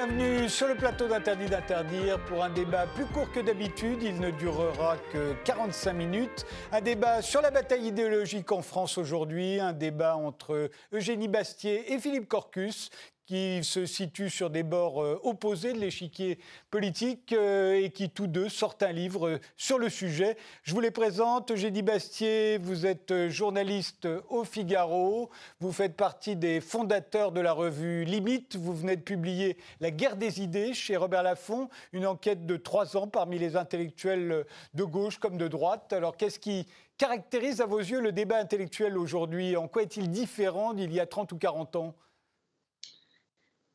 [0.00, 4.00] Bienvenue sur le plateau d'Interdit d'interdire pour un débat plus court que d'habitude.
[4.00, 6.46] Il ne durera que 45 minutes.
[6.70, 9.58] Un débat sur la bataille idéologique en France aujourd'hui.
[9.58, 12.90] Un débat entre Eugénie Bastier et Philippe Corcus
[13.28, 16.38] qui se situent sur des bords euh, opposés de l'échiquier
[16.70, 20.38] politique euh, et qui tous deux sortent un livre euh, sur le sujet.
[20.62, 21.50] Je vous les présente.
[21.50, 25.28] Eugénie Bastier, vous êtes journaliste au Figaro.
[25.60, 28.56] Vous faites partie des fondateurs de la revue Limite.
[28.56, 32.96] Vous venez de publier La guerre des idées chez Robert Laffont, une enquête de trois
[32.96, 35.92] ans parmi les intellectuels de gauche comme de droite.
[35.92, 36.66] Alors qu'est-ce qui
[36.96, 39.54] caractérise à vos yeux le débat intellectuel aujourd'hui?
[39.54, 41.94] En quoi est-il différent d'il y a 30 ou 40 ans?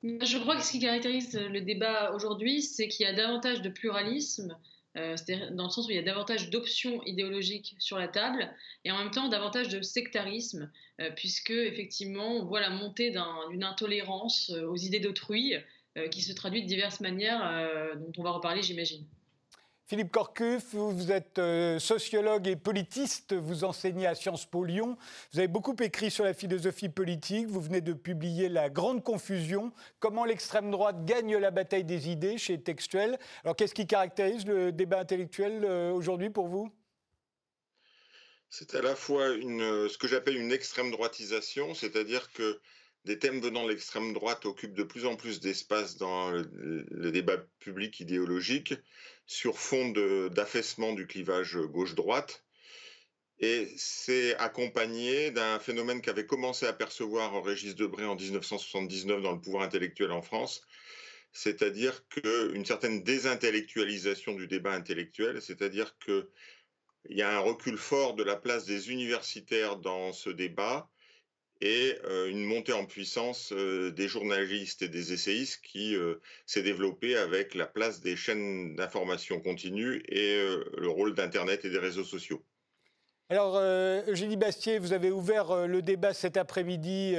[0.04, 3.70] Je crois que ce qui caractérise le débat aujourd'hui, c'est qu'il y a davantage de
[3.70, 4.58] pluralisme,
[4.98, 5.16] euh,
[5.52, 8.98] dans le sens où il y a davantage d'options idéologiques sur la table, et en
[8.98, 13.12] même temps davantage de sectarisme, euh, puisque effectivement on voit la montée
[13.50, 15.56] d'une intolérance euh, aux idées d'autrui
[16.09, 19.06] qui se traduit de diverses manières, dont on va reparler, j'imagine.
[19.94, 24.97] Philippe Corcuff, vous êtes euh, sociologue et politiste, vous enseignez à Sciences Po Lyon,
[25.31, 29.72] vous avez beaucoup écrit sur la philosophie politique, vous venez de publier La Grande Confusion,
[30.00, 33.19] comment l'extrême droite gagne la bataille des idées chez Textuel.
[33.44, 36.72] Alors qu'est-ce qui caractérise le débat intellectuel euh, aujourd'hui pour vous?
[38.50, 42.59] C'est à la fois une, ce que j'appelle une extrême droitisation, c'est-à-dire que
[43.05, 47.38] des thèmes venant de l'extrême droite occupent de plus en plus d'espace dans le, débat
[47.59, 48.73] public idéologique
[49.25, 49.89] sur fond
[50.29, 52.43] d'affaissement du clivage gauche-droite.
[53.39, 59.41] Et c'est accompagné d'un phénomène qu'avait commencé à percevoir Régis Debray en 1979 dans le
[59.41, 60.61] pouvoir intellectuel en France,
[61.33, 66.25] c'est-à-dire qu'une certaine désintellectualisation du débat intellectuel, c'est-à-dire qu'il
[67.09, 70.89] y a un recul fort de la place des universitaires dans ce débat,
[71.63, 76.16] et euh, une montée en puissance euh, des journalistes et des essayistes qui euh,
[76.46, 80.35] s'est développée avec la place des chaînes d'information continue et
[80.78, 82.44] le rôle d'Internet et des réseaux sociaux.
[83.29, 83.57] Alors,
[84.07, 87.16] Eugénie Bastier, vous avez ouvert le débat cet après-midi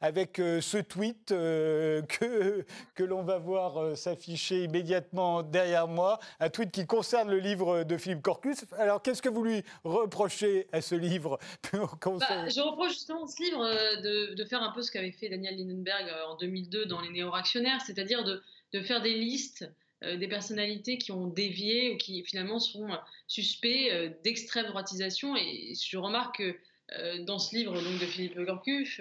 [0.00, 6.86] avec ce tweet que, que l'on va voir s'afficher immédiatement derrière moi, un tweet qui
[6.86, 8.64] concerne le livre de Philippe Corcus.
[8.78, 11.38] Alors, qu'est-ce que vous lui reprochez à ce livre
[11.72, 13.64] bah, Je reproche justement ce livre
[14.02, 17.80] de, de, faire un peu ce qu'avait fait Daniel Lindenberg en 2002 dans Les Néo-Réactionnaires,
[17.86, 19.83] c'est-à-dire de, de, faire des listes euh,
[20.16, 22.88] des personnalités qui ont dévié ou qui finalement sont
[23.26, 25.36] suspects euh, d'extrême droitisation.
[25.36, 26.56] Et je remarque que
[26.92, 29.00] euh, dans ce livre donc, de Philippe Gorcuff,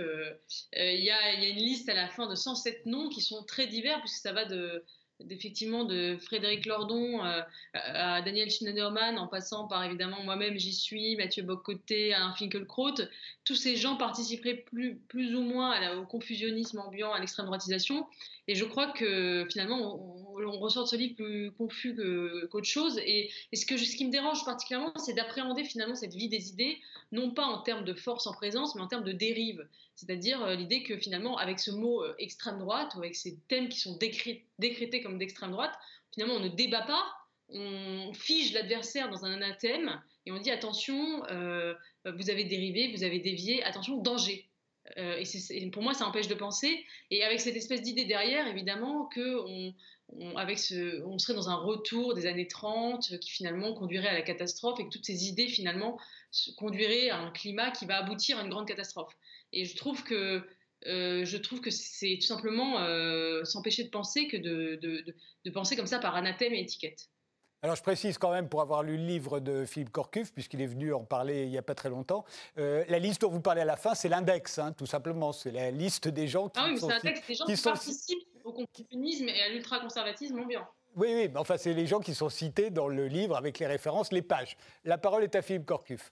[0.75, 3.99] il y, a une liste à la fin de 107 noms qui sont très divers,
[3.99, 4.83] puisque ça va de,
[5.29, 7.21] effectivement de Frédéric Lordon
[7.73, 12.95] à Daniel Schneiderman, en passant par évidemment moi-même, j'y suis, Mathieu Bocoté, Alain Finkielkraut.
[13.43, 18.07] Tous ces gens participeraient plus, ou moins au confusionnisme ambiant, à l'extrême droitisation.
[18.47, 21.95] Et je crois que finalement, ressort de ce livre plus confus
[22.51, 22.99] qu'autre chose.
[23.05, 26.79] Et, ce, que, ce qui me dérange particulièrement, c'est d'appréhender finalement cette vie des idées,
[27.11, 29.67] non pas en termes de force en présence, mais en termes de dérive.
[29.95, 33.69] C'est-à-dire euh, l'idée que finalement, avec ce mot euh, extrême droite, ou avec ces thèmes
[33.69, 35.73] qui sont décrétés comme d'extrême droite,
[36.13, 37.03] finalement, on ne débat pas,
[37.49, 41.73] on fige l'adversaire dans un anathème et on dit attention, euh,
[42.05, 44.47] vous avez dérivé, vous avez dévié, attention, danger.
[44.97, 46.85] Euh, et, pour moi, ça empêche de penser.
[47.09, 49.73] Et avec cette espèce d'idée derrière, évidemment, que on,
[51.17, 54.89] serait dans un retour des années 30 qui finalement conduirait à la catastrophe et que
[54.89, 55.97] toutes ces idées finalement
[56.57, 59.15] conduiraient à un climat qui va aboutir à une grande catastrophe.
[59.53, 60.45] Et je trouve que
[60.87, 65.87] euh, je trouve que c'est tout simplement euh, s'empêcher de penser que de, penser comme
[65.87, 67.09] ça par anathème et étiquette.
[67.63, 70.67] Alors je précise quand même, pour avoir lu le livre de Philippe Corcuff, puisqu'il est
[70.67, 72.25] venu en parler il n'y a pas très longtemps,
[72.57, 75.31] euh, la liste dont vous parlez à la fin, c'est l'index, hein, tout simplement.
[75.31, 79.29] C'est la liste des gens qui, ah oui, sont, des gens qui, participent au confusionnisme
[79.29, 80.67] et à l'ultraconservatisme ambiant.
[80.97, 83.65] Oui, oui, mais enfin, c'est les gens qui sont cités dans le livre avec les
[83.65, 84.57] références, les pages.
[84.83, 86.11] La parole est à Philippe Corcuff.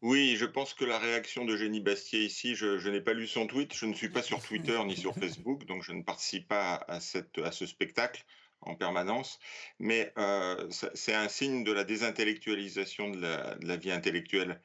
[0.00, 3.48] Oui, je pense que la réaction de Génie Bastier ici, je, n'ai pas lu son
[3.48, 6.84] tweet, je ne suis pas sur Twitter ni sur Facebook, donc je ne participe pas
[6.86, 8.24] à, cette, à ce spectacle
[8.62, 9.38] en permanence,
[9.78, 14.60] mais euh, c'est un signe de la désintellectualisation de la, vie intellectuelle.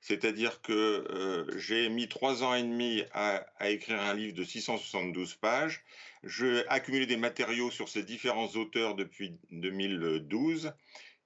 [0.00, 5.36] C'est-à-dire que euh, j'ai mis trois ans et demi à, écrire un livre de 672
[5.36, 5.84] pages.
[6.24, 10.72] J'ai accumulé des matériaux sur ces différents auteurs depuis 2012.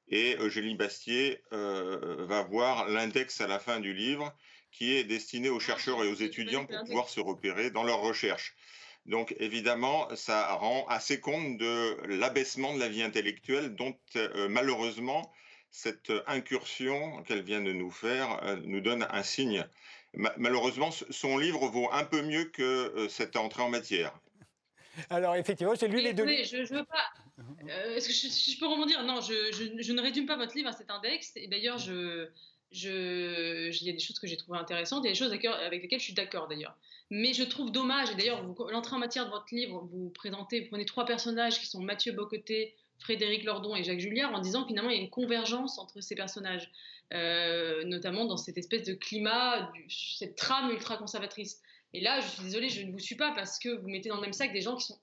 [0.09, 4.37] Et Eugénie Bastier euh, va voir l'index à la fin du livre
[4.71, 8.55] qui est destiné aux chercheurs et aux étudiants pour pouvoir se repérer dans leurs recherches.
[9.07, 15.33] Donc évidemment, ça rend assez compte de l'abaissement de la vie intellectuelle dont euh, malheureusement
[15.71, 19.67] cette incursion qu'elle vient de nous faire euh, nous donne un signe.
[20.37, 24.19] malheureusement, son livre vaut un peu mieux que euh, cette entrée en matière.
[25.11, 26.25] Alors effectivement, j'ai lu les deux.
[26.25, 27.05] Oui, je, ne veux pas.
[27.69, 29.05] Euh, est-ce que je, peux rebondir?
[29.05, 31.33] Non, je, ne résume pas votre livre à cet index.
[31.37, 32.29] Et d'ailleurs, je,
[32.73, 35.83] il y a des choses que j'ai trouvées intéressantes, il y a des choses avec
[35.83, 36.77] lesquelles je suis d'accord d'ailleurs.
[37.11, 40.69] Mais je trouve dommage, et d'ailleurs, l'entrée en matière de votre livre, vous présentez, vous
[40.69, 44.91] prenez trois personnages qui sont Mathieu Bocoté, Frédéric Lordon et Jacques Julliard, en disant finalement
[44.91, 46.71] il y a une convergence entre ces personnages,
[47.15, 51.61] euh, notamment dans cette espèce de climat, cette trame ultra-conservatrice.
[51.93, 54.17] Et là, je suis désolée, je ne vous suis pas parce que vous mettez dans
[54.17, 54.99] le même sac des gens qui sont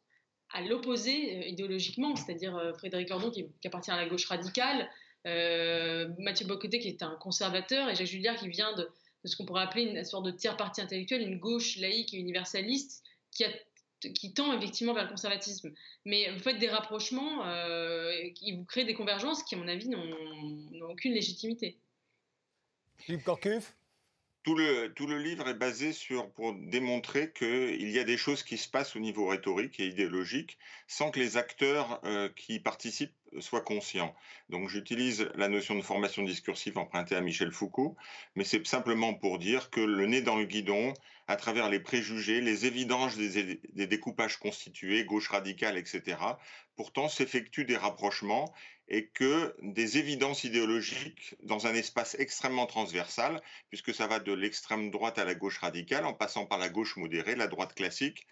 [0.52, 4.90] à l'opposé euh, idéologiquement, c'est-à-dire euh, Frédéric Lordon qui, appartient à la gauche radicale,
[5.26, 8.90] Mathieu Bocoté qui est un conservateur et Jacques Julliard qui vient de
[9.26, 13.04] ce qu'on pourrait appeler une sorte de tiers parti intellectuel, une gauche laïque et universaliste
[13.32, 15.74] qui tend effectivement vers le conservatisme.
[16.06, 19.88] Mais vous faites des rapprochements euh, qui vous créent des convergences qui, à mon avis,
[19.88, 21.78] n'ont aucune légitimité.
[22.98, 23.74] Philippe Corcuff
[24.44, 28.44] tout le, tout le livre est basé sur, pour démontrer qu'il y a des choses
[28.44, 30.58] qui se passent au niveau rhétorique et idéologique
[30.88, 34.14] sans que les acteurs euh, qui participent soient conscients.
[34.50, 37.96] Donc j'utilise la notion de formation discursive empruntée à Michel Foucault,
[38.36, 40.94] mais c'est simplement pour dire que le nez dans le guidon,
[41.28, 46.18] à travers les préjugés, les évidences des, des découpages constitués, gauche radicale, etc.,
[46.76, 48.54] pourtant s'effectuent des rapprochements
[48.88, 54.92] et que des évidences idéologiques dans un espace extrêmement transversal, puisque ça va de l'extrême
[54.92, 58.28] droite à la gauche radicale, en passant par la gauche modérée, la droite classique,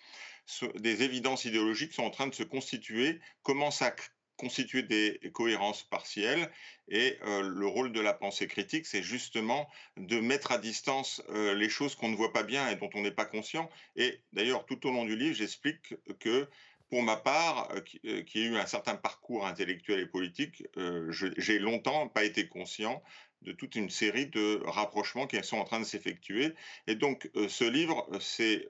[0.75, 3.95] des évidences idéologiques sont en train de se constituer, commencent à
[4.41, 6.51] constituer des cohérences partielles.
[6.87, 11.53] Et euh, le rôle de la pensée critique, c'est justement de mettre à distance euh,
[11.53, 13.69] les choses qu'on ne voit pas bien et dont on n'est pas conscient.
[13.95, 16.49] Et d'ailleurs, tout au long du livre, j'explique que
[16.91, 21.09] pour ma part, euh, euh, qui, ai eu un certain parcours intellectuel et politique, euh,
[21.09, 23.01] j'ai longtemps pas été conscient
[23.43, 26.53] de toute une série de rapprochements qui sont en train de s'effectuer.
[26.85, 28.69] Et donc, ce livre, c'est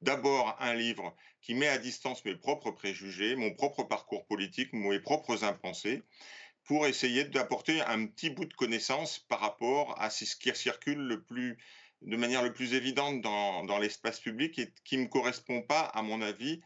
[0.00, 5.00] d'abord un livre qui met à distance mes propres préjugés, mon propre parcours politique, mes
[5.00, 6.02] propres impensés,
[6.62, 11.20] pour essayer d'apporter un petit bout de connaissance par rapport à ce qui circule
[12.02, 16.02] de manière le plus évidente dans, dans l'espace public et qui ne correspond pas, à
[16.02, 16.60] mon avis,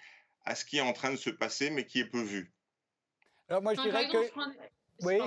[0.47, 2.53] à ce qui est en train de se passer, mais qui est peu vu.
[3.49, 4.19] Alors moi, je dirais que...
[5.03, 5.19] Oui,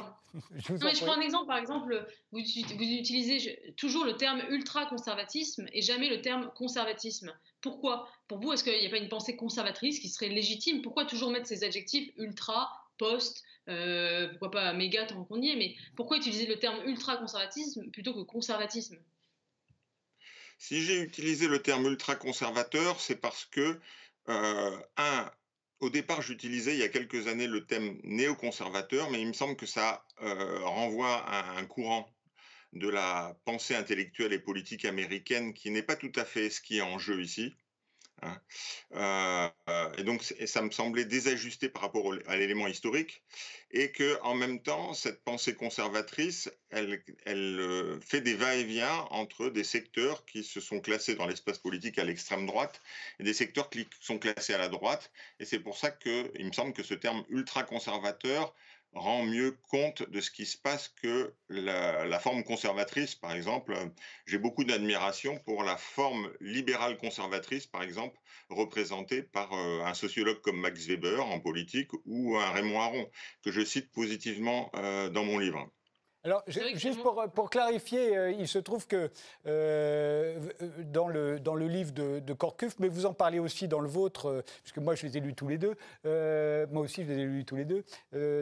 [0.55, 5.67] je, vous je prends un exemple, par exemple, vous, vous utilisez toujours le terme ultra-conservatisme
[5.73, 7.31] et jamais le terme conservatisme.
[7.61, 8.09] Pourquoi?
[8.27, 10.81] Pour vous, est-ce qu'il n'y a pas une pensée conservatrice qui serait légitime?
[10.81, 15.55] Pourquoi toujours mettre ces adjectifs ultra, post, euh, pourquoi pas méga tant qu'on y est,
[15.55, 18.97] mais pourquoi utiliser le terme ultra-conservatisme plutôt que conservatisme?
[20.57, 23.75] Si j'ai utilisé le terme ultra-conservateur, c'est parce que euh,
[24.29, 25.31] un,
[25.79, 29.55] au départ, j'utilisais il y a quelques années le thème néoconservateur, mais il me semble
[29.55, 32.13] que ça euh, renvoie à un courant
[32.73, 36.77] de la pensée intellectuelle et politique américaine qui n'est pas tout à fait ce qui
[36.77, 37.55] est en jeu ici.
[38.21, 38.41] Hein.
[38.95, 39.49] Euh,
[39.97, 43.23] et donc, ça me semblait désajusté par rapport à l'élément historique,
[43.71, 49.63] et que en même temps, cette pensée conservatrice, elle, euh, fait des va-et-vient entre des
[49.63, 52.81] secteurs qui se sont classés dans l'espace politique à l'extrême droite
[53.19, 55.11] et des secteurs qui sont classés à la droite.
[55.39, 58.53] Et c'est pour ça que, il me semble que ce terme ultra-conservateur
[58.93, 63.75] rend mieux compte de ce qui se passe que la, forme conservatrice, par exemple.
[64.25, 68.17] J'ai beaucoup d'admiration pour la forme libérale conservatrice, par exemple,
[68.49, 73.09] représentée par euh, un sociologue comme Max Weber en politique ou un Raymond Aron,
[73.43, 75.69] que je cite positivement euh, dans mon livre.
[76.25, 79.09] Alors, juste pour, pour, clarifier, euh, il se trouve que
[79.47, 80.37] euh,
[80.91, 83.87] dans, le, dans le livre de, de, Corcuff, mais vous en parlez aussi dans le
[83.87, 85.75] vôtre, euh, puisque moi je les ai lus tous les deux,
[86.73, 87.85] moi aussi je les ai lus tous les deux,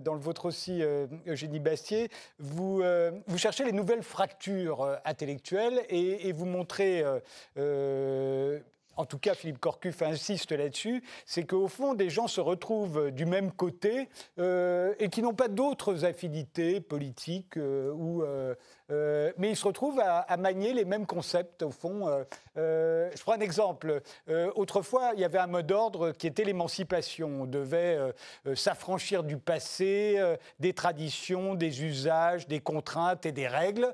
[0.02, 0.82] dans le vôtre aussi,
[1.28, 2.82] Eugénie Bastier, vous,
[3.28, 7.04] vous cherchez les nouvelles fractures intellectuelles et, et vous montrez
[8.98, 13.26] en tout cas Philippe Corcuff insiste là-dessus, c'est qu'au fond, des gens se retrouvent du
[13.26, 18.24] même côté euh, et qui n'ont pas d'autres affinités politiques euh, ou
[18.90, 22.08] euh, mais ils se retrouvent à, manier les mêmes concepts, au fond.
[22.08, 22.24] Euh,
[22.58, 24.02] euh, je prends un exemple.
[24.56, 27.42] autrefois, il y avait un mot d'ordre qui était l'émancipation.
[27.42, 27.98] On devait
[28.56, 30.20] s'affranchir du passé,
[30.60, 33.94] des traditions, des usages, des contraintes et des règles.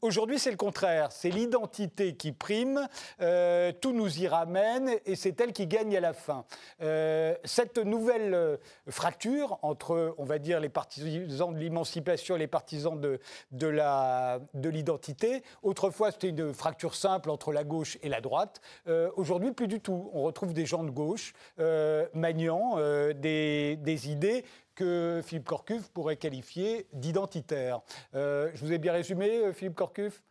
[0.00, 1.12] Aujourd'hui, c'est le contraire.
[1.12, 2.88] C'est l'identité qui prime,
[3.80, 6.44] tout nous y ramène et c'est elle qui gagne à la fin.
[7.44, 8.58] cette nouvelle
[8.88, 13.20] fracture entre, on va dire, les partisans de l'émancipation et les partisans de,
[13.52, 13.81] de la
[14.54, 15.42] de l'identité.
[15.62, 18.60] Autrefois, c'était une fracture simple entre la gauche et la droite.
[18.86, 20.10] Euh, aujourd'hui, plus du tout.
[20.12, 26.16] On retrouve des gens de gauche euh, maniant euh, des, idées que Philippe Corcuff pourrait
[26.16, 27.80] qualifier d'identitaires.
[28.14, 30.22] je vous ai bien résumé, Philippe Corcuff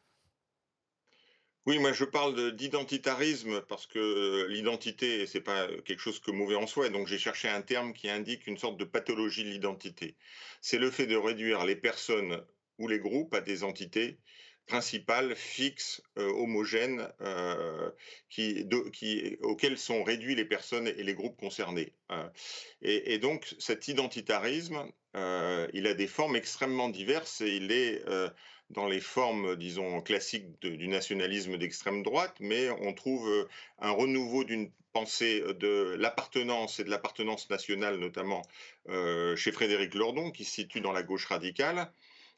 [1.67, 6.65] Oui, moi je parle d'identitarisme parce que l'identité, c'est pas quelque chose que mauvais en
[6.65, 6.89] soi.
[6.89, 10.15] Donc j'ai cherché un terme qui indique une sorte de pathologie de l'identité.
[10.59, 12.41] C'est le fait de réduire les personnes
[12.81, 14.17] ou les groupes à des entités
[14.67, 17.89] principales, fixes, euh, homogènes, euh,
[18.29, 18.65] qui,
[19.41, 21.93] auxquelles sont réduits les personnes et les groupes concernés.
[22.09, 22.31] Hein.
[22.81, 24.85] et, donc cet identitarisme,
[25.15, 28.03] euh, il a des formes extrêmement diverses et il est
[28.71, 33.47] dans les formes, disons, classiques du nationalisme d'extrême droite, mais on trouve euh,
[33.79, 38.41] un renouveau d'une pensée de l'appartenance et de l'appartenance nationale, notamment
[38.89, 41.91] euh, chez Frédéric Lordon, qui se situe dans la gauche radicale.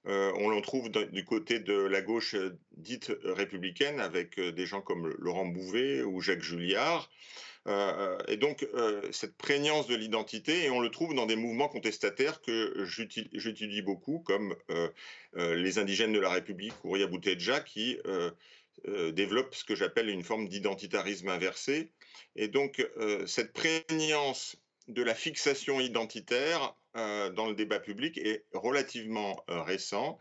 [0.06, 2.36] Euh, on l'en trouve du côté de la gauche
[2.78, 7.10] dite républicaine, avec des gens comme Laurent Bouvet ou Jacques Julliard.
[7.68, 11.70] Euh, et donc, euh, cette prégnance de l'identité, et on le trouve dans des mouvements
[11.70, 12.86] contestataires que
[13.34, 14.90] j'étudie beaucoup, comme euh,
[15.56, 17.98] les indigènes de la République ou Ria Bouteja, qui
[18.86, 21.90] développent ce que j'appelle une forme d'identitarisme inversé.
[22.36, 22.86] Et donc,
[23.26, 30.20] cette prégnance de la fixation identitaire dans le débat public est relativement récent.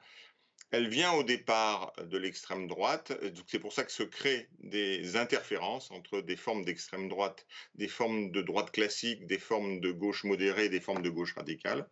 [0.70, 5.16] Elle vient au départ de l'extrême droite, donc c'est pour ça que se créent des
[5.16, 10.24] interférences entre des formes d'extrême droite, des formes de droite classique, des formes de gauche
[10.24, 11.86] modérée, des formes de gauche radicale.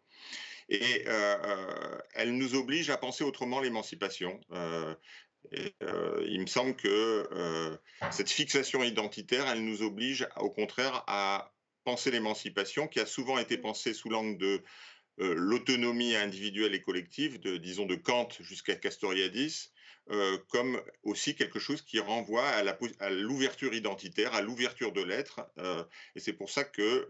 [0.71, 4.41] Et euh, euh, elle nous oblige à penser autrement l'émancipation.
[4.53, 4.95] Euh,
[5.53, 7.79] il me semble que
[8.11, 11.53] cette fixation identitaire, elle nous oblige au contraire à
[11.85, 14.63] penser l'émancipation, qui a souvent été pensée sous l'angle de
[15.21, 19.71] euh, l'autonomie individuelle et collective, de, disons de Kant jusqu'à Castoriadis,
[20.11, 25.43] euh, comme aussi quelque chose qui renvoie à l'ouverture identitaire, à l'ouverture de l'être.
[25.59, 25.85] Euh,
[26.17, 27.07] et c'est pour ça que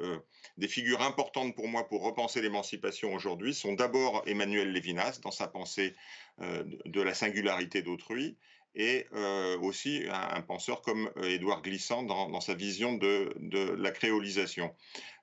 [0.56, 5.46] des figures importantes pour moi pour repenser l'émancipation aujourd'hui sont d'abord Emmanuel Lévinas dans sa
[5.46, 5.94] pensée
[6.38, 8.36] de la singularité d'autrui,
[8.74, 13.32] et euh, aussi un, penseur comme euh, Édouard Glissant dans, sa vision de,
[13.76, 14.74] la créolisation.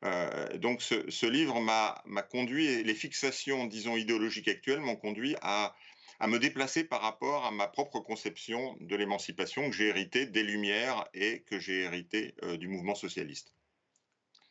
[0.04, 5.75] Euh, donc ce, livre m'a conduit, les fixations, disons, idéologiques actuelles m'ont conduit à,
[6.20, 10.44] à, me déplacer par rapport à ma propre conception de l'émancipation que j'ai héritée des
[10.44, 13.54] Lumières et que j'ai héritée du mouvement socialiste.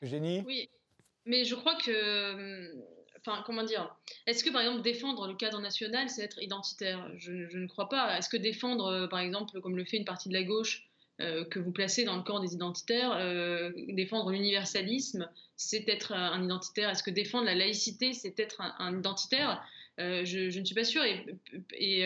[0.03, 0.71] Génie Oui,
[1.25, 2.83] mais je crois que hum,
[3.27, 3.93] Enfin, comment dire
[4.27, 7.11] Est-ce que, par exemple, défendre le cadre national, c'est être identitaire?
[7.17, 8.17] Je, ne crois pas.
[8.17, 10.87] Est-ce que défendre, euh, par exemple, comme le fait une partie de la gauche,
[11.21, 16.45] euh, que vous placez dans le camp des identitaires, euh, défendre l'universalisme, c'est être un
[16.45, 16.91] identitaire?
[16.91, 19.61] Est-ce que défendre la laïcité, c'est être un, identitaire?
[19.99, 21.03] Je, ne suis pas sûre.
[21.73, 22.05] Et,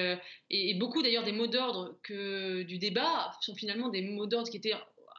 [0.50, 4.74] et beaucoup d'ailleurs des mots d'ordre du débat sont finalement des mots d'ordre qui étaient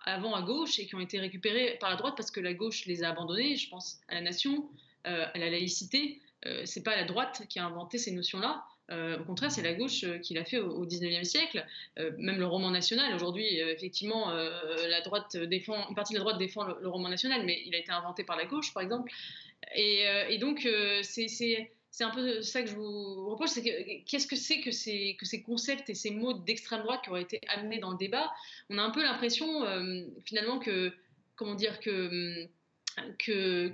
[0.06, 2.86] avant à gauche et qui ont été récupérés par la droite parce que la gauche
[2.86, 3.58] les a abandonnés.
[3.58, 4.70] Je pense à la nation,
[5.06, 6.20] à la laïcité.
[6.48, 8.64] Euh, c'est pas la droite qui a inventé ces notions-là.
[8.90, 11.66] Euh, au contraire, c'est la gauche qui l'a fait au, XIXe siècle.
[12.18, 16.66] même le roman national, aujourd'hui, effectivement, la droite défend, une partie de la droite défend
[16.66, 19.12] le, roman national, mais il a été inventé par la gauche, par exemple.
[19.76, 20.68] Et, donc,
[21.04, 21.70] c'est
[22.02, 23.52] un peu ça que je vous reproche,
[24.08, 27.80] qu'est-ce que c'est que ces, concepts et ces mots d'extrême droite qui auraient été amenés
[27.80, 28.30] dans le débat?
[28.70, 29.48] On a un peu l'impression,
[30.26, 30.92] finalement, que,
[31.38, 32.50] comment dire, que
[33.18, 33.72] que,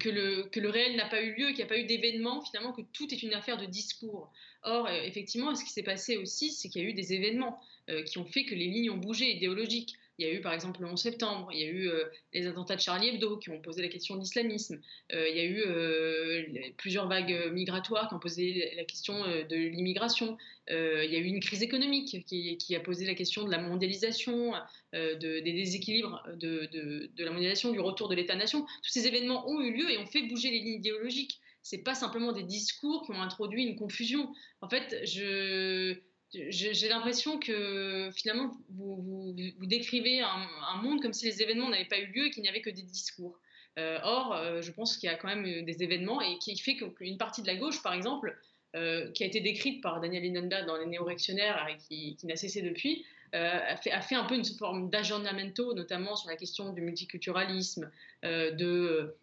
[0.59, 3.13] le réel n'a pas eu lieu, qu'il n'y a pas eu d'événement, finalement, que tout
[3.13, 4.31] est une affaire de discours.
[4.63, 7.59] Or, euh, effectivement, ce qui s'est passé aussi, c'est qu'il y a eu des événements
[7.89, 9.95] euh, qui ont fait que les lignes ont bougé idéologiques.
[10.17, 12.47] Il y a eu par exemple le 11 septembre, il y a eu euh, les
[12.47, 14.81] attentats de Charlie Hebdo qui ont posé la question de l'islamisme,
[15.11, 20.37] il y a eu plusieurs vagues migratoires qui ont posé la question de l'immigration,
[20.69, 24.53] il y a eu une crise économique qui, a posé la question de la mondialisation,
[24.93, 28.65] des déséquilibres de, de, la mondialisation, du retour de l'État-nation.
[28.83, 31.39] Tous ces événements ont eu lieu et ont fait bouger les lignes idéologiques.
[31.69, 34.33] C'est pas simplement des discours qui ont introduit une confusion.
[34.61, 35.97] En fait, je
[36.33, 42.07] j'ai l'impression que finalement vous, décrivez un, monde comme si les événements n'avaient pas eu
[42.07, 43.39] lieu et qu'il n'y avait que des discours.
[43.79, 46.75] Euh, or, euh, je pense qu'il y a quand même des événements et qui fait
[46.75, 48.35] qu'une partie de la gauche, par exemple,
[48.75, 52.61] euh, qui a été décrite par Daniel Inonda dans Les Néo-Réactionnaires et qui, n'a cessé
[52.61, 57.91] depuis, a fait, un peu une forme d'aggiornamento, notamment sur la question du multiculturalisme,
[58.23, 59.15] de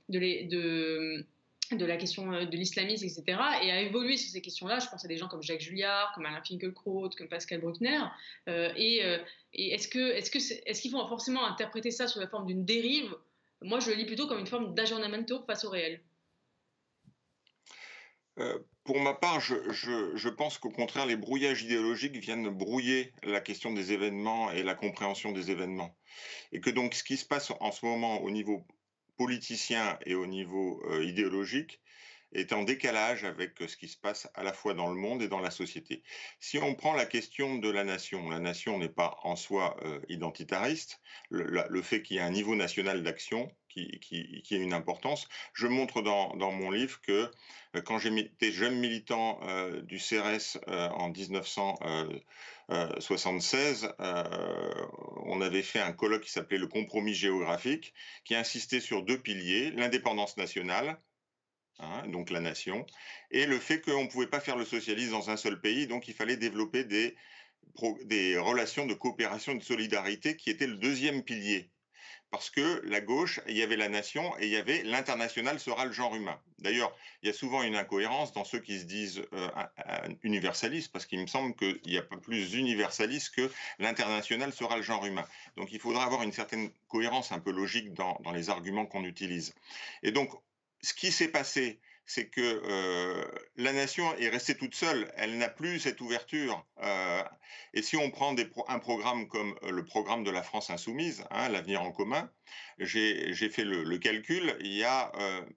[1.72, 4.78] de la question euh, de l'islamisme, etc., et a évolué sur ces questions-là.
[4.78, 8.00] Je pense à des gens comme Jacques Julliard, comme Alain Finkielkraut, comme Pascal Bruckner.
[8.48, 9.18] Euh, euh,
[9.52, 12.64] et, est-ce que, est-ce que, est-ce qu'il faut forcément interpréter ça sous la forme d'une
[12.64, 13.14] dérive?
[13.62, 16.02] Moi, je le lis plutôt comme une forme d'aggiornamento face au réel.
[18.84, 23.72] pour ma part, je, je pense qu'au contraire, les brouillages idéologiques viennent brouiller la question
[23.72, 25.96] des événements et la compréhension des événements.
[26.52, 28.66] Et que donc ce qui se passe en ce moment au niveau
[29.16, 31.80] politicien et au niveau euh, idéologique
[32.32, 35.28] est en décalage avec ce qui se passe à la fois dans le monde et
[35.28, 36.02] dans la société.
[36.40, 40.00] Si on prend la question de la nation, la nation n'est pas en soi euh,
[40.08, 41.00] identitariste.
[41.30, 43.98] Le, fait qu'il y ait un niveau national d'action qui,
[44.42, 45.28] qui, a une importance.
[45.52, 47.30] Je montre dans, mon livre que
[47.74, 53.92] euh, quand j'étais jeune militant euh, du CRS en 1976,
[55.26, 59.70] on avait fait un colloque qui s'appelait le compromis géographique, qui insistait sur deux piliers,
[59.72, 60.98] l'indépendance nationale,
[61.80, 62.86] Hein, donc la nation,
[63.32, 66.06] et le fait qu'on ne pouvait pas faire le socialisme dans un seul pays, donc
[66.06, 67.16] il fallait développer des,
[68.04, 71.72] des relations de coopération et de solidarité qui étaient le deuxième pilier.
[72.34, 75.84] Parce que la gauche, il y avait la nation et il y avait l'international sera
[75.84, 76.36] le genre humain.
[76.58, 79.48] D'ailleurs, il y a souvent une incohérence dans ceux qui se disent euh,
[80.24, 83.48] universalistes, parce qu'il me semble qu'il n'y a pas plus universaliste que
[83.78, 85.24] l'international sera le genre humain.
[85.56, 89.04] Donc il faudra avoir une certaine cohérence un peu logique dans, dans les arguments qu'on
[89.04, 89.54] utilise.
[90.02, 90.32] Et donc,
[90.82, 93.24] ce qui s'est passé, c'est que euh,
[93.56, 96.64] la nation est restée toute seule, elle n'a plus cette ouverture.
[96.82, 97.22] Euh,
[97.72, 98.34] et si on prend
[98.68, 102.30] un programme comme euh, le programme de la France insoumise, hein, l'avenir en commun,
[102.78, 105.12] j'ai fait le, calcul, il n'y a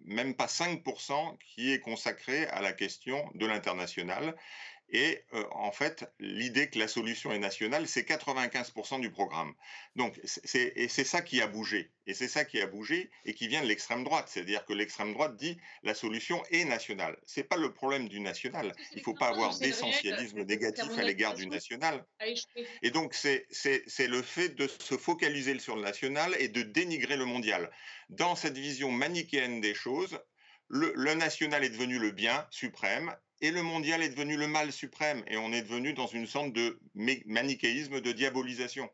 [0.06, 4.36] même pas 5% qui est consacré à la question de l'international.
[4.90, 9.54] Et euh, en fait, l'idée que la solution est nationale, c'est 95% du programme.
[9.96, 11.92] Donc, c'est ça qui a bougé.
[12.06, 14.30] Et c'est ça qui a bougé et qui vient de l'extrême droite.
[14.30, 17.18] C'est-à-dire que l'extrême droite dit la solution est nationale.
[17.26, 18.74] Ce n'est pas le problème du national.
[18.94, 22.06] Il ne faut pas avoir d'essentialisme négatif à l'égard du national.
[22.82, 23.46] Et donc, c'est
[24.08, 27.72] le fait de se focaliser sur le national et de dénigrer le mondial.
[28.10, 30.18] Dans cette vision manichéenne des choses,
[30.70, 34.72] le, le, national est devenu le bien suprême et le mondial est devenu le mal
[34.72, 38.90] suprême et on est devenu dans une sorte de manichéisme de diabolisation.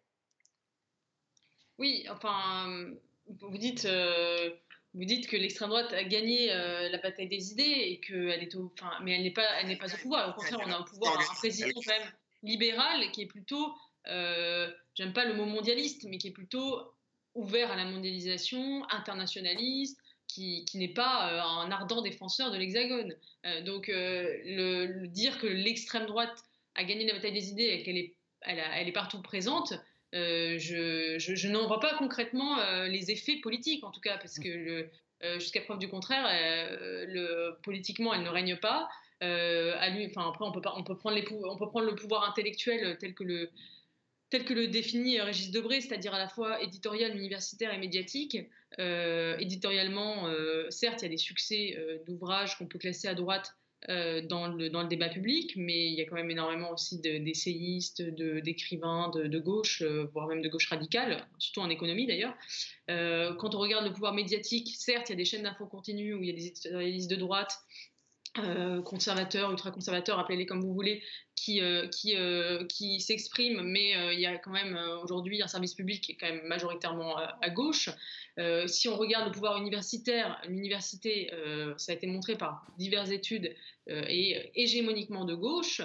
[1.79, 2.91] Oui, enfin,
[3.27, 4.51] vous dites, euh,
[4.93, 8.55] vous dites que l'extrême droite a gagné euh, la bataille des idées et qu'elle est
[8.55, 10.29] au, enfin, mais elle n'est pas, elle n'est pas au pouvoir.
[10.29, 12.11] Au contraire, on a au pouvoir un président quand même
[12.43, 13.73] libéral qui est plutôt,
[14.07, 16.93] euh, j'aime pas le mot mondialiste, mais qui est plutôt
[17.33, 19.99] ouvert à la mondialisation, internationaliste,
[20.33, 23.15] qui, n'est pas euh, un ardent défenseur de l'Hexagone.
[23.45, 26.43] Euh, donc, euh, le, dire que l'extrême droite
[26.75, 29.73] a gagné la bataille des idées et qu'elle est, elle, est partout présente,
[30.11, 34.89] je, n'en vois pas concrètement les effets politiques, en tout cas, parce que
[35.35, 36.27] jusqu'à preuve du contraire,
[37.07, 38.89] le, politiquement, elle ne règne pas.
[39.21, 42.27] à lui, après, on peut, pas, on, peut prendre les, on peut prendre le pouvoir
[42.27, 43.49] intellectuel tel que le,
[44.33, 48.35] tel que le définit Régis Debré, c'est-à-dire à la fois éditorial, universitaire et médiatique.
[48.79, 53.13] Euh, éditorialement, euh, certes, il y a des succès euh, d'ouvrages qu'on peut classer à
[53.13, 53.55] droite
[54.29, 59.39] dans le, débat public, mais il y a quand même énormément aussi d'essayistes, d'écrivains de,
[59.39, 62.33] gauche, voire même de gauche radicale, surtout en économie d'ailleurs.
[62.87, 66.23] quand on regarde le pouvoir médiatique, certes, il y a des chaînes d'infos continues où
[66.23, 67.59] il y a des éditorialistes de droite
[68.39, 71.03] euh, conservateurs, ultra-conservateurs, appelez-les comme vous voulez,
[71.35, 76.01] qui, euh, euh, qui s'expriment, mais il y a quand même aujourd'hui un service public
[76.01, 77.89] qui est quand même majoritairement à, gauche.
[78.67, 81.31] si on regarde le pouvoir universitaire, l'université,
[81.77, 83.53] ça a été montré par diverses études,
[83.87, 85.81] est hégémoniquement de gauche.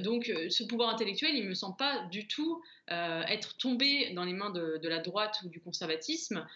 [0.00, 4.32] donc ce pouvoir intellectuel, il ne me semble pas du tout être tombé dans les
[4.32, 6.46] mains de, la droite ou du conservatisme,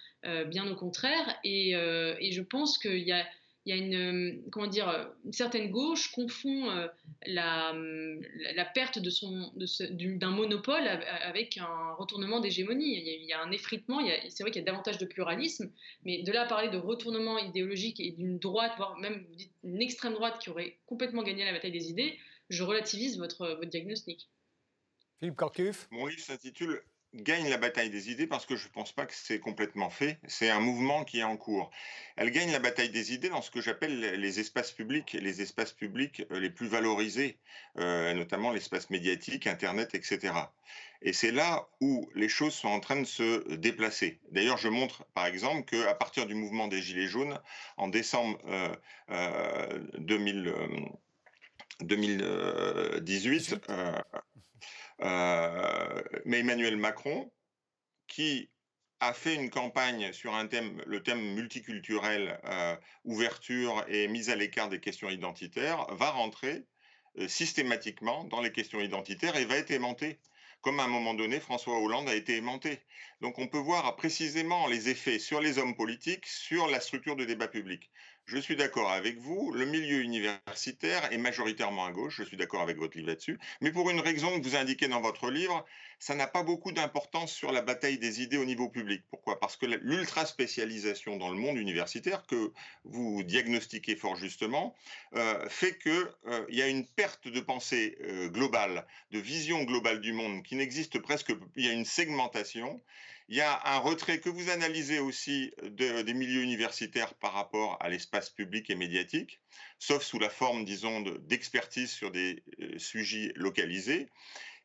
[0.47, 1.39] bien au contraire.
[1.45, 3.27] Et je pense qu'il y a
[3.67, 6.87] il y a une, euh, comment dire, une certaine gauche confond euh,
[7.27, 7.75] la,
[8.55, 12.97] la, perte de son, d'un monopole avec un retournement d'hégémonie.
[12.97, 15.69] Il, y a un effritement, c'est vrai qu'il y a davantage de pluralisme,
[16.05, 19.27] mais de là à parler de retournement idéologique et d'une droite, voire même
[19.65, 22.17] une extrême droite qui aurait complètement gagné la bataille des idées,
[22.49, 24.29] je relativise votre, votre diagnostic.
[25.19, 26.83] Philippe Corcuff Mon livre s'intitule
[27.15, 30.19] gagne la bataille des idées parce que je ne pense pas que c'est complètement fait.
[30.27, 31.71] C'est un mouvement qui est en cours.
[32.17, 35.73] Elle gagne la bataille des idées dans ce que j'appelle les espaces publics, les espaces
[35.73, 37.39] publics euh, les plus valorisés,
[37.79, 40.35] euh, notamment l'espace médiatique, Internet, etc.
[41.03, 44.21] Et c'est là où les choses sont en train de se déplacer.
[44.31, 47.39] D'ailleurs, je montre par exemple qu'à partir du mouvement des Gilets jaunes,
[47.77, 48.39] en décembre
[49.99, 50.79] 2000, euh,
[51.83, 53.93] 2018, euh,
[55.01, 57.31] mais Emmanuel Macron,
[58.07, 58.51] qui
[59.01, 64.81] a fait une campagne sur le thème multiculturel, euh, ouverture et mise à l'écart des
[64.81, 66.65] questions identitaires, va rentrer
[67.19, 70.19] euh, systématiquement dans les questions identitaires et va être aimanté,
[70.63, 72.81] comme à un moment donné François Hollande a été aimanté.
[73.21, 77.25] Donc on peut voir précisément les effets sur les hommes politiques, sur la structure de
[77.25, 77.91] débat public.
[78.27, 82.61] Je suis d'accord avec vous, le milieu universitaire est majoritairement à gauche, je suis d'accord
[82.61, 85.65] avec votre livre là-dessus, mais pour une raison que vous indiquez dans votre livre,
[85.99, 89.03] ça n'a pas beaucoup d'importance sur la bataille des idées au niveau public.
[89.11, 89.39] Pourquoi?
[89.39, 92.53] Parce que l'ultra-spécialisation dans le monde universitaire, que
[92.85, 94.75] vous diagnostiquez fort justement,
[95.15, 95.93] euh, fait qu'il
[96.27, 100.57] euh, y a une perte de pensée euh, globale, de vision globale du monde qui
[100.57, 102.81] n'existe presque, il y a une segmentation,
[103.29, 107.89] il y a un retrait que vous analysez aussi des milieux universitaires par rapport à
[107.89, 109.41] l'espace public et médiatique,
[109.79, 114.11] sauf sous la forme, disons, d'expertise sur des euh, sujets localisés,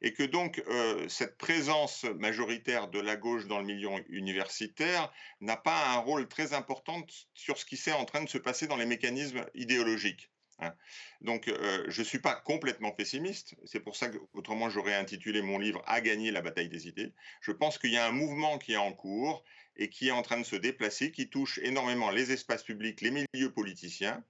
[0.01, 5.57] et que donc euh, cette présence majoritaire de la gauche dans le milieu universitaire n'a
[5.57, 8.77] pas un rôle très important sur ce qui s'est en train de se passer dans
[8.77, 10.30] les mécanismes idéologiques.
[10.61, 10.73] Hein.
[11.21, 13.55] Donc, euh, je ne suis pas complètement pessimiste.
[13.65, 17.13] C'est pour ça que, autrement, j'aurais intitulé mon livre À gagner la bataille des idées.
[17.41, 19.43] Je pense qu'il y a un mouvement qui est en cours
[19.75, 23.11] et qui est en train de se déplacer, qui touche énormément les espaces publics, les
[23.11, 24.23] milieux politiciens,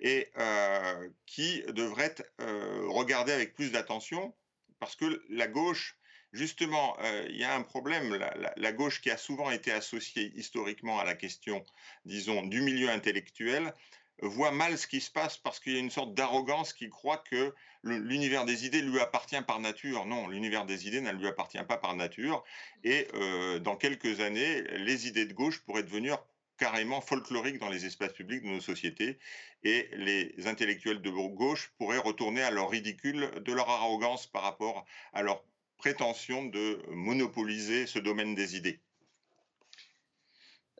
[0.00, 4.34] et euh, qui devrait euh, regarder avec plus d'attention,
[4.78, 5.96] parce que la gauche,
[6.32, 6.96] justement,
[7.28, 8.14] il y a un problème.
[8.56, 11.64] la, gauche qui a souvent été associée historiquement à la question,
[12.04, 13.72] disons, du milieu intellectuel,
[14.20, 17.18] voit mal ce qui se passe parce qu'il y a une sorte d'arrogance qui croit
[17.18, 20.06] que l'univers des idées lui appartient par nature.
[20.06, 22.44] Non, l'univers des idées ne lui appartient pas par nature.
[22.84, 26.18] Et euh, dans quelques années, les idées de gauche pourraient devenir
[26.58, 29.18] carrément folkloriques dans les espaces publics de nos sociétés
[29.64, 34.84] et les intellectuels de gauche pourraient retourner à leur ridicule de leur arrogance par rapport
[35.12, 35.42] à leur
[35.78, 38.80] prétention de monopoliser ce domaine des idées.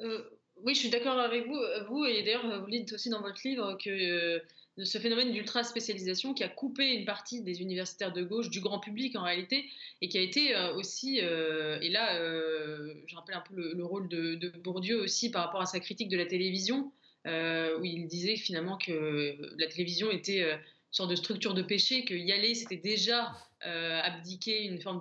[0.00, 0.22] Euh,
[0.64, 1.56] oui, je suis d'accord avec vous.
[1.56, 4.38] Euh, vous et d'ailleurs, vous dites aussi dans votre livre que euh,
[4.78, 8.78] ce phénomène d'ultra spécialisation qui a coupé une partie des universitaires de gauche du grand
[8.78, 9.66] public en réalité
[10.00, 14.34] et qui a été euh, aussi et là je rappelle un peu le, rôle de,
[14.34, 16.90] de, Bourdieu aussi par rapport à sa critique de la télévision
[17.26, 20.58] où il disait finalement que la télévision était une
[20.90, 25.00] sorte de structure de péché que y aller c'était déjà abdiquer une forme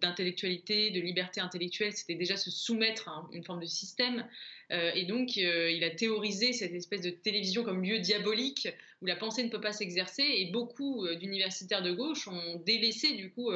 [0.00, 4.26] d'intellectualité, de, liberté intellectuelle, c'était déjà se soumettre à une forme de système.
[4.72, 8.68] Euh, et donc, euh, il a théorisé cette espèce de télévision comme lieu diabolique
[9.02, 10.24] où la pensée ne peut pas s'exercer.
[10.24, 13.50] Et beaucoup euh, d'universitaires de gauche ont délaissé, du coup,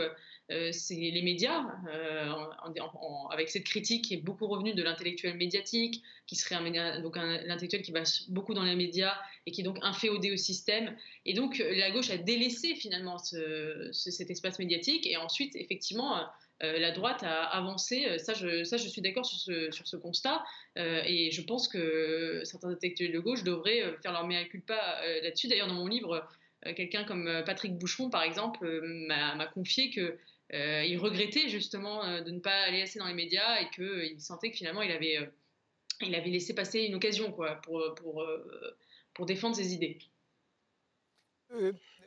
[0.49, 1.65] les médias,
[3.31, 7.83] avec cette critique qui est beaucoup revenue de l'intellectuel médiatique, qui serait un, donc l'intellectuel
[7.83, 9.15] qui va beaucoup dans les médias
[9.47, 10.97] et qui est donc inféodé au système.
[11.25, 13.17] Et donc, la gauche a délaissé finalement
[14.31, 15.07] espace médiatique.
[15.07, 16.27] Et ensuite, effectivement,
[16.63, 18.07] euh, la droite a avancé.
[18.07, 20.45] Euh, ça, je, ça, je suis d'accord sur ce, sur ce constat.
[20.79, 24.77] Euh, et je pense que certains intellectuels de gauche devraient faire leur mea culpa
[25.23, 25.49] là-dessus.
[25.49, 26.27] D'ailleurs, dans mon livre,
[26.77, 30.19] quelqu'un comme Patrick Boucheron, par exemple, m'a confié que
[30.53, 34.57] il regrettait justement de ne pas aller assez dans les médias et qu'il sentait que
[34.57, 35.31] finalement il avait,
[36.03, 38.27] il avait laissé passer une occasion quoi, pour, pour,
[39.15, 39.99] pour défendre ses idées.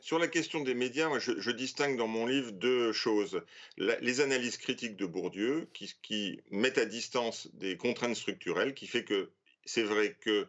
[0.00, 3.40] Sur la question des médias, je, distingue dans mon livre deux choses.
[3.78, 9.30] les analyses critiques de Bourdieu, qui, mettent à distance des contraintes structurelles, qui fait que
[9.64, 10.46] c'est vrai que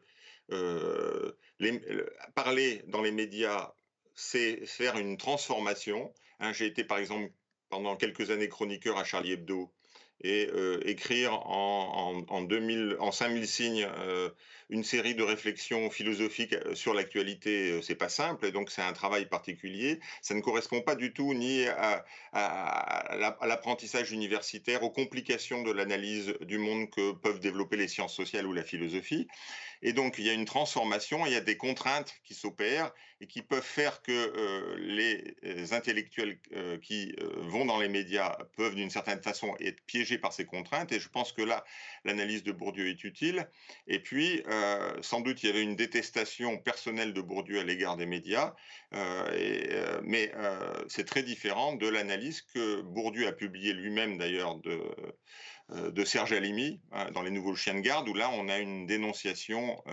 [0.51, 1.31] euh,
[2.35, 3.73] parler dans les médias,
[4.13, 6.13] c'est faire une transformation.
[6.39, 7.31] Hein, j'ai été, par exemple,
[7.69, 9.71] pendant quelques années chroniqueur à Charlie Hebdo
[10.21, 14.29] et euh, écrire en, en, 2000, en 5000 signes euh,
[14.69, 18.93] une série de réflexions philosophiques euh, sur l'actualité, c'est pas simple, et donc c'est un
[18.93, 19.99] travail particulier.
[20.21, 26.33] Ça ne correspond pas du tout ni à, à, l'apprentissage universitaire, aux complications de l'analyse
[26.41, 29.27] du monde que peuvent développer les sciences sociales ou la philosophie.
[29.81, 33.27] Et donc, il y a une transformation, il y a des contraintes qui s'opèrent et
[33.27, 36.39] qui peuvent faire que les intellectuels
[36.81, 40.91] qui vont dans les médias peuvent d'une certaine façon être piégés par ces contraintes.
[40.91, 41.63] Et je pense que là,
[42.03, 43.47] l'analyse de Bourdieu est utile.
[43.87, 47.97] Et puis, euh, sans doute, il y avait une détestation personnelle de Bourdieu à l'égard
[47.97, 48.53] des médias.
[48.93, 50.31] Euh, euh, mais
[50.87, 54.81] c'est très différent de l'analyse que Bourdieu a publiée lui-même, d'ailleurs, de,
[55.69, 58.85] de Serge Alimi, hein, dans Les Nouveaux Chiens de Garde, où là, on a une
[58.85, 59.83] dénonciation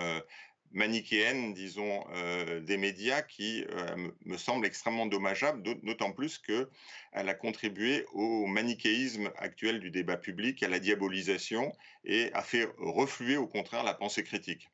[0.72, 6.68] manichéenne, disons, euh, des médias qui euh, me semble extrêmement dommageable, d'autant plus qu'elle
[7.12, 11.72] a contribué au manichéisme actuel du débat public, à la diabolisation
[12.04, 14.68] et a fait refluer au contraire la pensée critique.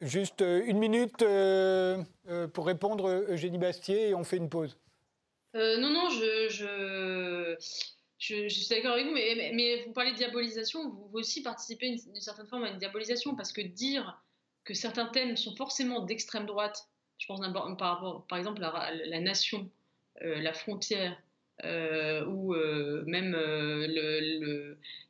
[0.00, 1.24] Juste euh, une minute
[2.54, 4.78] pour répondre, Eugénie Bastier, et on fait une pause.
[5.54, 6.48] non, non, je...
[6.50, 12.46] Je, suis d'accord avec vous, mais, vous parlez de diabolisation, vous, aussi participez d'une certaine
[12.46, 14.20] forme à une diabolisation, parce que dire
[14.64, 16.86] que certains thèmes sont forcément d'extrême droite,
[17.18, 17.40] je pense
[17.78, 19.68] par rapport, par exemple, à la, nation,
[20.22, 21.20] euh, la frontière,
[21.64, 23.32] euh, ou euh, même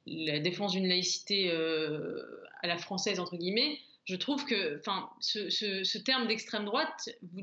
[0.06, 6.26] la défense d'une laïcité à la française, entre guillemets, je trouve que enfin, ce, terme
[6.26, 7.42] d'extrême droite, vous,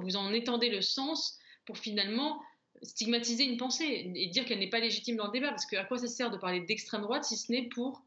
[0.00, 2.40] vous en étendez le sens pour finalement
[2.82, 5.50] stigmatiser une pensée et dire qu'elle n'est pas légitime dans le débat.
[5.50, 8.02] Parce qu'à quoi ça sert de parler d'extrême droite si ce n'est pour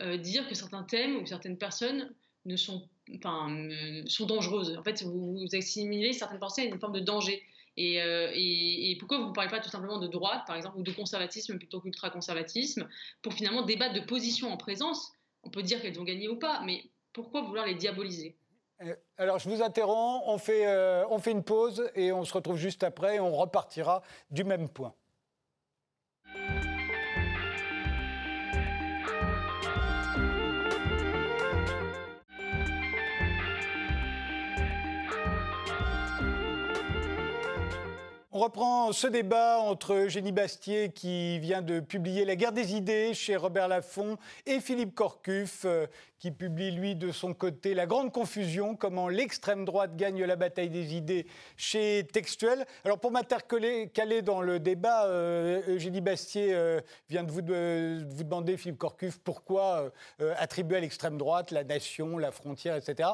[0.00, 2.12] euh, dire que certains thèmes ou certaines personnes
[2.44, 4.76] ne sont, enfin, euh, sont dangereuses?
[4.76, 7.42] En fait, vous, vous, assimilez certaines pensées à une forme de danger.
[7.76, 10.82] Et, euh, et, pourquoi vous ne parlez pas tout simplement de droite, par exemple, ou
[10.82, 12.88] de conservatisme plutôt qu'ultra-conservatisme,
[13.22, 15.12] pour finalement débattre de positions en présence?
[15.44, 18.36] On peut dire qu'elles ont gagné ou pas, mais pourquoi vouloir les diaboliser?
[19.16, 20.66] Alors, je vous interromps, on fait,
[21.10, 24.68] on fait une pause et on se retrouve juste après et on repartira du même
[24.68, 24.94] point.
[38.38, 43.12] On reprend ce débat entre Eugénie Bastier, qui vient de publier La guerre des idées
[43.12, 45.88] chez Robert Laffont, et Philippe Corcuff, euh,
[46.20, 50.70] qui publie, lui, de son côté, La grande confusion, comment l'extrême droite gagne la bataille
[50.70, 52.64] des idées chez Textuel.
[52.84, 58.78] Alors, pour m'intercaler dans le débat, euh, Eugénie Bastier euh, vient de vous, demander, Philippe
[58.78, 59.90] Corcuff, pourquoi
[60.36, 63.10] attribuer à l'extrême droite la nation, la frontière, etc.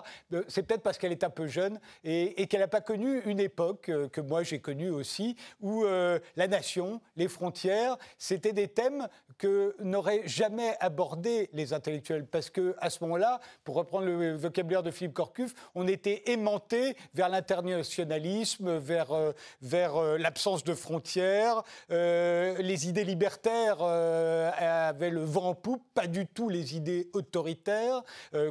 [0.48, 3.90] C'est peut-être parce qu'elle est un peu jeune et qu'elle n'a pas connu une époque
[4.12, 5.13] que moi j'ai connue aussi
[5.60, 12.26] où euh, la nation, les frontières, c'était des thèmes que n'auraient jamais abordé les intellectuels.
[12.26, 16.96] Parce que à ce moment-là, pour reprendre le vocabulaire de Philippe Corcuff, on était aimanté
[17.14, 21.62] vers l'internationalisme, vers, euh, vers euh, l'absence de frontières.
[21.90, 28.02] les idées libertaires avaient le vent en poupe, pas du tout les idées autoritaires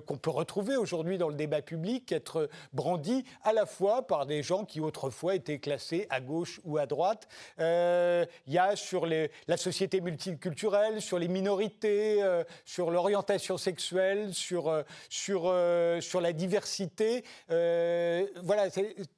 [0.06, 4.44] qu'on peut retrouver aujourd'hui dans le débat public, être brandies à la fois par des
[4.44, 7.28] gens qui autrefois étaient classés à gauche ou à droite.
[7.60, 14.34] Euh, il y a sur la société multiculturelle, sur les minorités, euh, sur l'orientation sexuelle,
[14.34, 14.84] sur, euh,
[16.22, 17.24] la diversité.
[17.50, 18.70] voilà,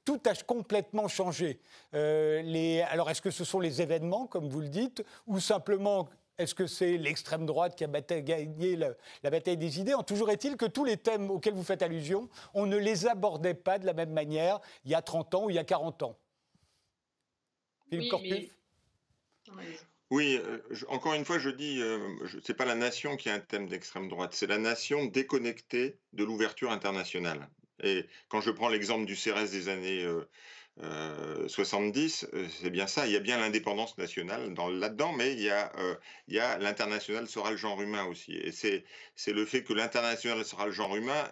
[0.03, 1.59] tout a complètement changé.
[1.93, 6.67] alors, est-ce que ce sont les événements, comme vous le dites, ou simplement est-ce que
[6.67, 8.89] c'est l'extrême droite qui a gagné la,
[9.23, 9.93] la, bataille des idées?
[9.93, 13.53] En toujours est-il que tous les thèmes auxquels vous faites allusion, on ne les abordait
[13.53, 16.03] pas de la même manière il y a 30 ans ou il y a 40
[16.03, 16.17] ans.
[20.11, 23.33] Oui, euh, encore une fois, je dis, euh, ce n'est pas la nation qui a
[23.33, 27.49] un thème d'extrême droite, c'est la nation déconnectée de l'ouverture internationale.
[27.83, 30.05] Et quand je prends l'exemple du CRS des années
[30.83, 33.07] euh, 70, euh, euh, c'est bien ça.
[33.07, 35.95] Il y a bien l'indépendance nationale là-dedans, mais il y a, euh,
[36.27, 38.33] il y a l'international sera le genre humain aussi.
[38.33, 38.83] Et c'est,
[39.27, 41.29] le fait que l'international sera le genre humain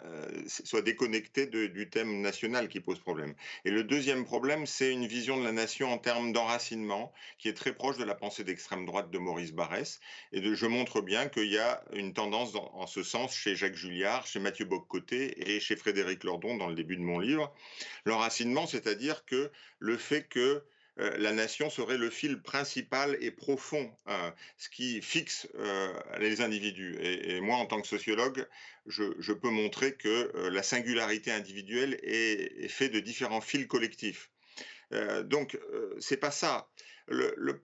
[0.47, 3.33] soit déconnecté du thème national qui pose problème.
[3.65, 7.53] Et le deuxième problème, c'est une vision de la nation en termes d'enracinement qui est
[7.53, 9.99] très proche de la pensée d'extrême droite de Maurice Barrès.
[10.31, 14.25] Et je montre bien qu'il y a une tendance en ce sens chez Jacques Julliard,
[14.27, 17.53] chez Mathieu Boccoté et chez Frédéric Lordon dans le début de mon livre.
[18.05, 19.32] L'enracinement, c'est-à-dire que
[19.79, 20.63] le fait que
[20.99, 26.41] euh, la nation serait le fil principal et profond, euh, ce qui fixe euh, les
[26.41, 26.97] individus.
[27.01, 28.47] Et, moi, en tant que sociologue,
[28.85, 34.29] je, peux montrer que la singularité individuelle est, est faite de différents fils collectifs.
[35.23, 35.57] donc,
[35.99, 36.69] c'est pas ça.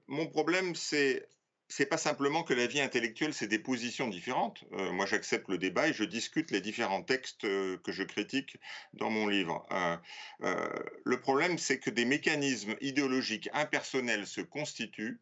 [0.07, 1.27] mon problème, c'est
[1.69, 4.63] c'est pas simplement que la vie intellectuelle, c'est des positions différentes.
[4.73, 8.57] Euh, moi, j'accepte le débat et je discute les différents textes euh, que je critique
[8.93, 9.65] dans mon livre.
[10.41, 10.67] Euh,
[11.03, 15.21] le problème, c'est que des mécanismes idéologiques impersonnels se constituent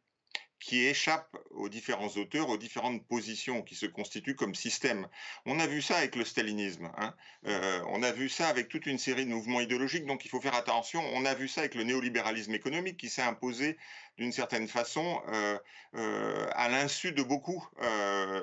[0.59, 5.07] qui échappent aux différents auteurs, aux différentes positions qui se constituent comme système.
[5.45, 7.13] On a vu ça avec le stalinisme, hein.
[7.47, 10.41] euh, on a vu ça avec toute une série de mouvements idéologiques, donc il faut
[10.41, 11.01] faire attention.
[11.13, 13.77] On a vu ça avec le néolibéralisme économique qui s'est imposé
[14.17, 15.59] d'une certaine façon euh,
[15.95, 17.63] euh, à l'insu de beaucoup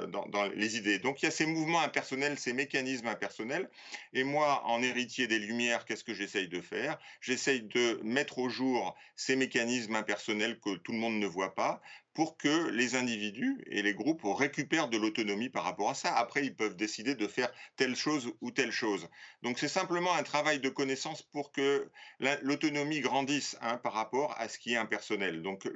[0.09, 0.99] dans, les idées.
[0.99, 3.69] Donc il y a ces mouvements impersonnels, ces mécanismes impersonnels,
[4.13, 6.99] et moi, en héritier des Lumières, qu'est-ce que j'essaye de faire?
[7.21, 11.83] J'essaye de mettre au jour ces mécanismes impersonnels que tout le monde ne voit pas,
[12.15, 16.15] pour que les individus et les groupes récupèrent de l'autonomie par rapport à ça.
[16.17, 19.09] Après, ils peuvent décider de faire telle chose ou telle chose.
[19.43, 21.91] Donc c'est simplement un travail de connaissance pour que
[22.43, 25.43] l'autonomie grandisse hein, par rapport à ce qui est impersonnel.
[25.43, 25.69] Donc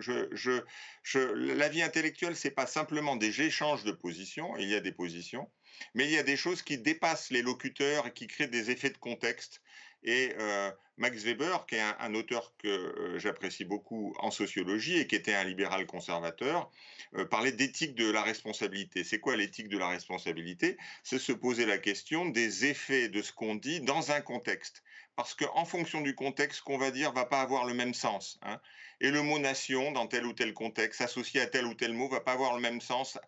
[1.14, 5.50] la vie intellectuelle, c'est pas simplement des échanges de positions, il y a des positions,
[5.94, 8.90] mais il y a des choses qui dépassent les locuteurs et qui créent des effets
[8.90, 9.60] de contexte
[10.02, 15.06] et euh, Max Weber, qui est un, auteur que euh, j'apprécie beaucoup en sociologie et
[15.06, 16.70] qui était un libéral conservateur,
[17.14, 19.04] euh, parlait d'éthique de la responsabilité.
[19.04, 20.76] C'est quoi l'éthique de la responsabilité?
[21.04, 24.82] C'est se poser la question des effets de ce qu'on dit dans un contexte.
[25.14, 28.38] Parce qu'en fonction du contexte, ce qu'on va dire va pas avoir le même sens.
[28.42, 28.60] Hein.
[29.00, 32.08] Et le mot nation, dans tel ou tel contexte, associé à tel ou tel mot,
[32.08, 33.18] va pas avoir le même sens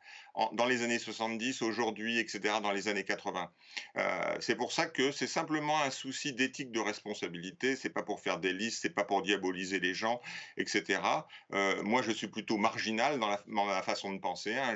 [0.52, 3.50] dans les années 70, aujourd'hui, etc., dans les années 80.
[3.96, 7.60] Euh, c'est pour ça que c'est simplement un souci d'éthique de responsabilité.
[7.77, 10.20] C'est pas pour faire des listes, c'est pas pour diaboliser les gens,
[10.57, 11.01] etc.
[11.53, 14.55] Euh, moi, je suis plutôt marginal dans la, façon de penser.
[14.55, 14.75] Hein.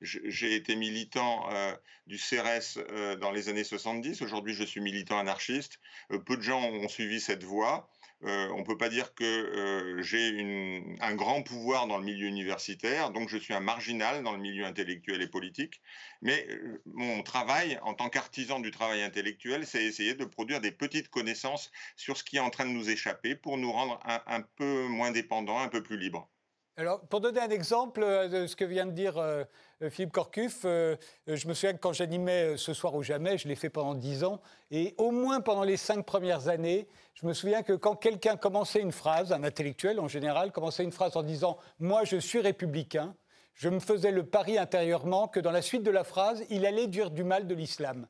[0.00, 1.74] j'ai été militant euh,
[2.06, 2.78] du CRS
[3.20, 4.22] dans les années 70.
[4.22, 5.80] Aujourd'hui, je suis militant anarchiste.
[6.26, 7.88] peu de gens ont suivi cette voie.
[8.24, 12.26] Euh, on ne peut pas dire que euh, j'ai un grand pouvoir dans le milieu
[12.26, 15.82] universitaire, donc je suis un marginal dans le milieu intellectuel et politique.
[16.22, 20.72] Mais euh, mon travail, en tant qu'artisan du travail intellectuel, c'est essayer de produire des
[20.72, 24.40] petites connaissances sur ce qui est en train de nous échapper pour nous rendre un
[24.40, 26.30] peu moins dépendants, un peu plus libres.
[26.78, 29.44] Alors, pour donner un exemple euh, de ce que vient de dire euh,
[29.80, 33.54] euh, Philippe Corcuff, je me souviens que quand j'animais Ce soir ou jamais, je l'ai
[33.54, 37.62] fait pendant dix ans, et au moins pendant les cinq premières années, je me souviens
[37.62, 41.56] que quand quelqu'un commençait une phrase, un intellectuel en général, commençait une phrase en disant
[41.80, 43.14] «moi je suis républicain»,
[43.54, 46.88] je me faisais le pari intérieurement que dans la suite de la phrase, il allait
[46.88, 48.06] dire du mal de l'islam.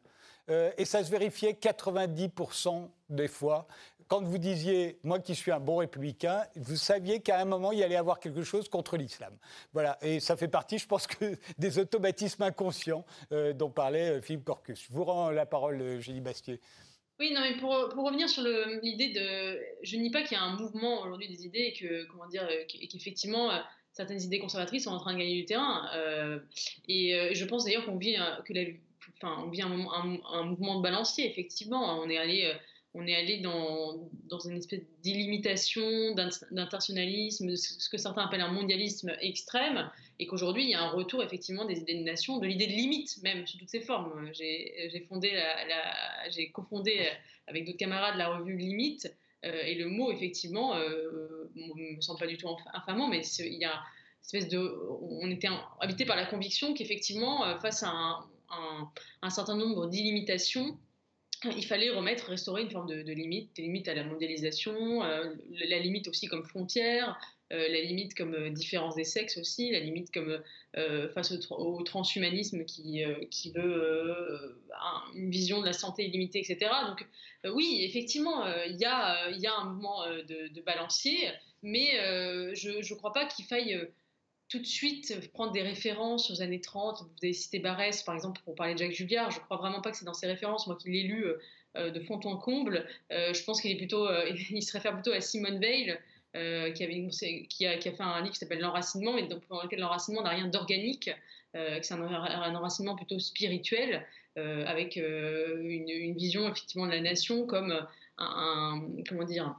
[0.49, 3.69] et ça se vérifiait 90% des fois
[4.09, 7.79] quand vous disiez, moi qui suis un bon républicain, vous saviez qu'à un moment, il
[7.79, 9.37] y allait avoir quelque chose contre l'islam.
[9.73, 14.21] Voilà, et ça fait partie, je pense, que des automatismes inconscients euh, dont parlait euh,
[14.21, 14.87] Philippe Corcus.
[14.89, 16.61] Je vous rends la parole, euh, Génie Bastier.
[17.19, 17.71] Oui, non, mais pour,
[18.05, 18.43] revenir sur
[18.83, 19.59] l'idée de.
[19.83, 22.27] Je ne nie pas qu'il y a un mouvement aujourd'hui des idées et que, comment
[22.27, 23.51] dire, qu'effectivement,
[23.93, 25.89] certaines idées conservatrices sont en train de gagner du terrain.
[26.89, 28.39] et je pense d'ailleurs qu'on vit, un,
[29.23, 31.99] un, mouvement de balancier, effectivement.
[32.03, 32.55] On est allé
[32.97, 36.15] on est allé dans, une espèce d'illimitation,
[36.51, 41.23] d'internationalisme, ce que certains appellent un mondialisme extrême, et qu'aujourd'hui, il y a un retour
[41.23, 44.31] effectivement des idées de nation, de l'idée de limite même, sous toutes ses formes.
[44.33, 45.31] J'ai fondé
[46.31, 47.09] j'ai cofondé
[47.47, 52.27] avec d'autres camarades la revue Limite, euh, et le mot, effectivement, euh, me semble pas
[52.27, 53.83] du tout infamant, mais il y a
[54.23, 55.49] espèce de, on était
[55.81, 58.25] habité par la conviction qu'effectivement, euh, face à
[59.23, 60.79] un certain nombre d'illimitations,
[61.57, 65.79] il fallait remettre, restaurer une forme de, limite, des limites à la mondialisation, euh, la
[65.79, 67.19] limite aussi comme frontière,
[67.53, 70.41] euh, la limite comme euh, différence des sexes aussi, la limite comme
[71.15, 74.59] face au, transhumanisme qui, qui veut
[75.15, 76.71] une vision de la santé illimitée, etc.
[76.87, 77.07] Donc
[77.55, 81.31] oui, effectivement, il y, a, y a un mouvement de, de balancier,
[81.63, 81.93] mais
[82.55, 83.89] je ne crois pas qu'il faille
[84.49, 87.03] tout de suite prendre des références aux années 30.
[87.03, 89.31] Vous avez cité Barès, par exemple, pour parler de Jacques Julliard.
[89.31, 91.39] Je crois vraiment pas que c'est dans ses références, moi qui l'ai lu euh,
[91.77, 92.87] euh, de fond en comble.
[93.13, 94.09] Euh, je pense qu'il est plutôt,
[94.51, 95.99] il se réfère plutôt à Simone Veil,
[96.75, 97.09] qui, avait
[97.49, 100.29] qui, a, qui, a, fait un livre qui s'appelle L'enracinement, mais dans lequel l'enracinement n'a
[100.31, 101.11] rien d'organique,
[101.55, 104.07] que c'est un, enracinement plutôt spirituel,
[104.37, 107.87] avec une, vision effectivement de la nation comme
[108.19, 109.59] un comment dire,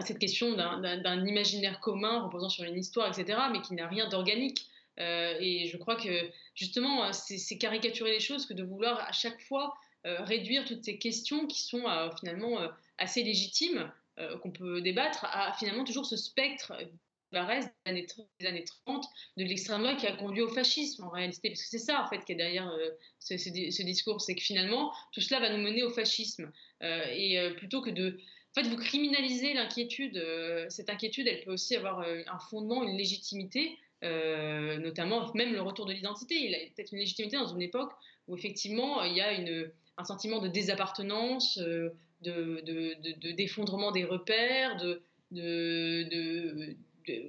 [0.00, 4.68] cette question d'un imaginaire commun reposant sur une histoire, etc., mais qui n'a rien d'organique.
[4.98, 9.40] Euh, et je crois que justement, c'est caricaturer les choses que de vouloir à chaque
[9.42, 9.74] fois
[10.06, 12.58] euh, réduire toutes ces questions qui sont euh, finalement
[12.98, 13.90] assez légitimes,
[14.40, 16.72] qu'on peut débattre, à finalement toujours ce spectre
[17.32, 18.06] reste des années,
[18.40, 19.04] des années 30
[19.36, 22.08] de l'extrême droite qui a conduit au fascisme en réalité, parce que c'est ça en
[22.08, 22.74] fait qui est derrière
[23.18, 26.50] ce, discours, c'est que finalement tout cela va nous mener au fascisme.
[26.80, 28.18] et plutôt que de
[28.56, 30.16] fait, vous criminalisez l'inquiétude.
[30.16, 35.52] Euh, cette inquiétude, elle peut aussi avoir euh, un fondement, une légitimité, euh, notamment même
[35.52, 36.34] le retour de l'identité.
[36.36, 37.92] Il a peut-être une légitimité dans une époque
[38.28, 39.28] où effectivement il y a
[39.98, 45.02] un sentiment de désappartenance, de, d'effondrement des repères, de,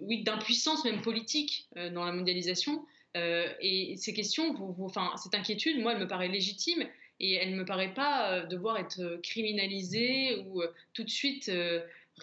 [0.02, 2.84] oui, d'impuissance même politique dans la mondialisation.
[3.16, 6.84] et ces questions, enfin, cette inquiétude, moi, elle me paraît légitime
[7.20, 11.10] et elle ne me paraît pas euh, devoir être euh, criminalisée ou euh, tout de
[11.10, 11.52] suite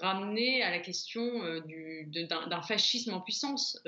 [0.00, 1.40] ramenée à la question
[2.07, 3.80] d'un fascisme en puissance.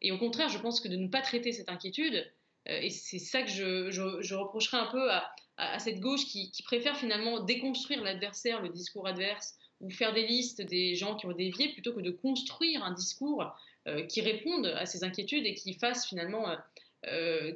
[0.00, 2.24] et au contraire, je pense que de ne pas traiter cette inquiétude,
[2.66, 5.10] et c'est ça que je, je, reprocherais un peu
[5.56, 10.62] à, cette gauche qui, préfère finalement déconstruire l'adversaire, le discours adverse, ou faire des listes
[10.62, 13.44] des gens qui ont dévié, plutôt que de construire un discours
[14.08, 16.46] qui réponde à ces inquiétudes et qui fasse finalement,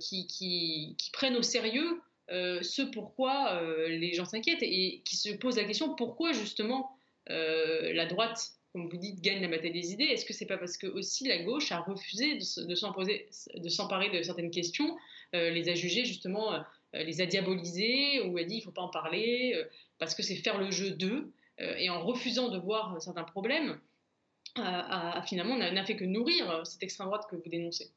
[0.00, 5.56] qui prenne au sérieux euh, ce pourquoi euh, les gens s'inquiètent et, qui se posent
[5.56, 6.90] la question pourquoi justement
[7.28, 10.04] euh, la droite, comme vous dites, gagne la bataille des idées?
[10.04, 14.50] Est-ce que c'est pas parce que aussi la gauche a refusé de, s'emparer de certaines
[14.50, 14.96] questions,
[15.32, 19.60] les a jugées justement, les a diabolisées ou a dit il faut pas en parler
[19.98, 21.32] parce que c'est faire le jeu d'eux.
[21.58, 23.80] et en refusant de voir certains problèmes,
[25.26, 27.90] finalement n'a fait que nourrir cette extrême droite que vous dénoncez?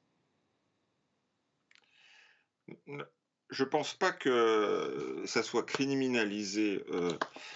[3.50, 6.84] Je pense pas que ça soit criminaliser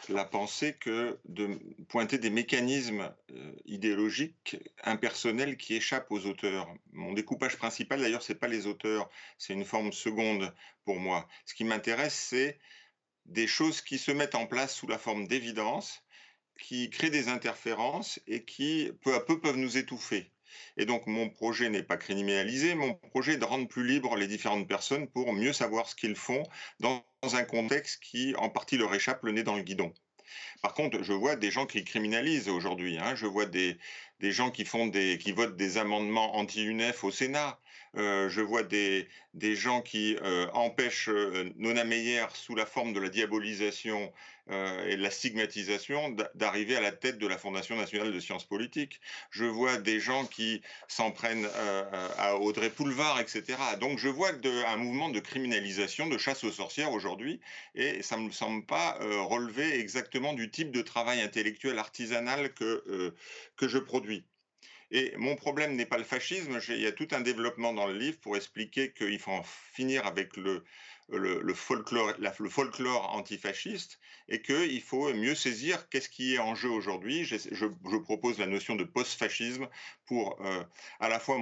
[0.07, 3.13] la pensée que de pointer des mécanismes
[3.65, 6.73] idéologiques impersonnels qui échappent aux auteurs.
[6.93, 10.53] Mon découpage principal, d'ailleurs, ce n'est pas les auteurs, c'est une forme seconde
[10.85, 11.27] pour moi.
[11.45, 12.57] Ce qui m'intéresse, c'est
[13.25, 16.01] des choses qui se mettent en place sous la forme d'évidence,
[16.57, 20.30] qui créent des interférences et qui, peu à peu, peuvent nous étouffer.
[20.77, 24.27] Et donc, mon projet n'est pas criminalisé, mon projet est de rendre plus libres les
[24.27, 26.43] différentes personnes pour mieux savoir ce qu'ils font
[26.79, 29.93] dans un contexte qui, en partie, leur échappe le nez dans le guidon.
[30.61, 32.97] Par contre, je vois des gens qui criminalisent aujourd'hui.
[32.97, 33.15] Hein.
[33.15, 33.77] Je vois des,
[34.21, 37.59] des gens qui, font des, qui votent des amendements anti-UNEF au Sénat.
[37.97, 39.07] Euh, je vois des,
[39.55, 44.11] gens qui euh, empêchent euh, Nona Meyer, sous la forme de la diabolisation
[44.85, 48.99] et de la stigmatisation, d'arriver à la tête de la Fondation nationale de sciences politiques.
[49.29, 51.47] Je vois des gens qui s'en prennent
[52.17, 53.57] à Audrey Poulevard, etc.
[53.79, 54.31] Donc je vois
[54.67, 57.39] un mouvement de criminalisation, de chasse aux sorcières aujourd'hui,
[57.75, 63.13] et ça ne me semble pas relever exactement du type de travail intellectuel artisanal que,
[63.55, 64.10] que je produis.
[64.91, 67.97] Et mon problème n'est pas le fascisme, il y a tout un développement dans le
[67.97, 70.63] livre pour expliquer qu'il faut en finir avec le,
[71.53, 77.23] folklore, antifasciste et qu'il faut mieux saisir qu'est-ce qui est en jeu aujourd'hui.
[77.23, 77.67] Je,
[78.03, 79.69] propose la notion de post-fascisme
[80.05, 80.63] pour euh,
[80.99, 81.37] à la fois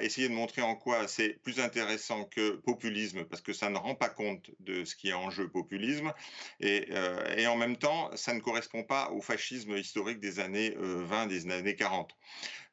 [0.00, 3.94] essayer de montrer en quoi c'est plus intéressant que populisme parce que ça ne rend
[3.94, 6.14] pas compte de ce qui est en jeu populisme
[6.60, 11.24] et, euh, en même temps ça ne correspond pas au fascisme historique des années 20,
[11.24, 12.16] euh, des années 40.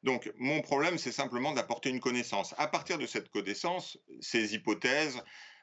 [0.04, 2.54] Donc mon problème c'est simplement d'apporter une connaissance.
[2.58, 5.20] À partir de cette connaissance, ces hypothèses,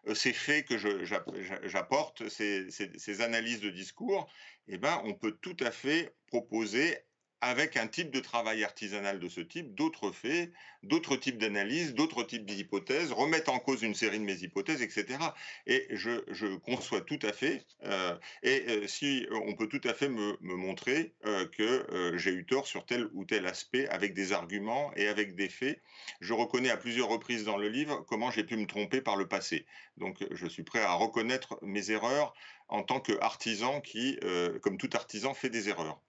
[0.08, 4.28] euh, ces faits que j'apporte, ces, analyses de discours,
[4.68, 6.98] eh ben, on peut tout à fait proposer
[7.42, 10.52] avec un type de travail artisanal de ce type, d'autres faits,
[10.84, 15.18] d'autres types d'analyses, d'autres types d'hypothèses, remettre en cause une série de mes hypothèses, etc.
[15.66, 20.10] Et je, conçois tout à fait, euh, et euh, si on peut tout à fait
[20.10, 24.92] me, montrer euh, que j'ai eu tort sur tel ou tel aspect avec des arguments
[24.96, 25.82] et avec des faits.
[26.20, 29.28] Je reconnais à plusieurs reprises dans le livre comment j'ai pu me tromper par le
[29.28, 29.66] passé.
[29.98, 32.34] Donc je suis prêt à reconnaître mes erreurs
[32.68, 34.20] en tant qu'artisan qui,
[34.62, 36.00] comme tout artisan, fait des erreurs.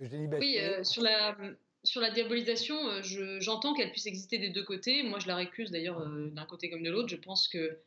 [0.00, 5.02] Oui, euh, sur, la, diabolisation, euh, j'entends qu'elle puisse exister des deux côtés.
[5.02, 7.08] Moi, je la récuse d'ailleurs euh, d'un côté comme de l'autre.
[7.08, 7.78] Je pense que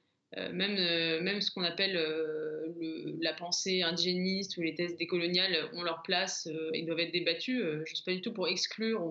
[0.51, 1.93] même, ce qu'on appelle
[3.21, 7.61] la pensée indigéniste ou les thèses décoloniales ont leur place et doivent être débattues.
[7.61, 9.03] je ne suis pas du tout pour exclure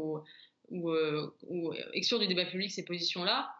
[0.70, 3.54] ou, exclure du débat public ces positions-là.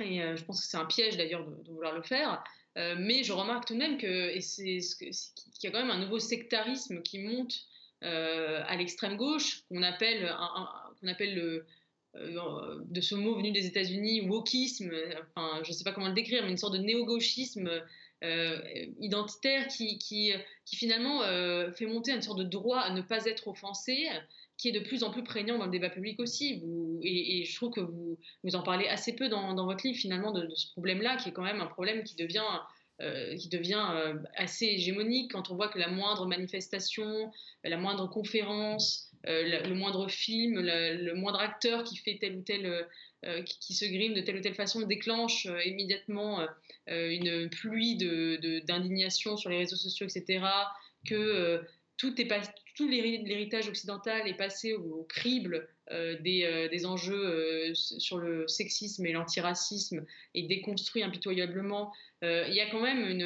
[0.00, 2.44] Et je pense que c'est un piège d'ailleurs de, vouloir le faire.
[2.76, 7.20] mais je remarque tout de même qu'il y a quand même un nouveau sectarisme qui
[7.20, 7.54] monte
[8.02, 10.28] à l'extrême gauche, qu'on appelle,
[12.16, 14.92] euh, de ce mot venu des États-Unis, wokisme,
[15.34, 17.70] enfin, je ne sais pas comment le décrire, mais une sorte de néo-gauchisme
[18.22, 18.58] euh,
[19.00, 20.34] identitaire qui,
[20.66, 21.22] finalement
[21.72, 24.08] fait monter une sorte de droit à ne pas être offensé,
[24.58, 26.62] qui est de plus en plus prégnant dans le débat public aussi.
[27.02, 28.18] Et, je trouve que vous,
[28.54, 31.62] en parlez assez peu dans, votre livre, finalement, de ce problème-là, qui est quand même
[31.62, 32.44] un problème qui devient
[33.02, 37.32] euh, qui devient euh, assez hégémonique quand on voit que la moindre manifestation,
[37.64, 42.86] la moindre conférence, euh, le, moindre film, le, moindre acteur qui fait tel ou tel,
[43.44, 46.46] qui, se grime de telle ou telle façon déclenche immédiatement
[46.88, 47.96] une pluie
[48.66, 50.44] d'indignation sur les réseaux sociaux, etc.
[51.06, 51.64] Que
[51.96, 52.24] tout est
[52.74, 60.04] tout l'héritage occidental est passé au, crible des, des, enjeux sur le sexisme et l'antiracisme
[60.34, 61.92] et déconstruit impitoyablement
[62.22, 63.20] euh, il y a quand même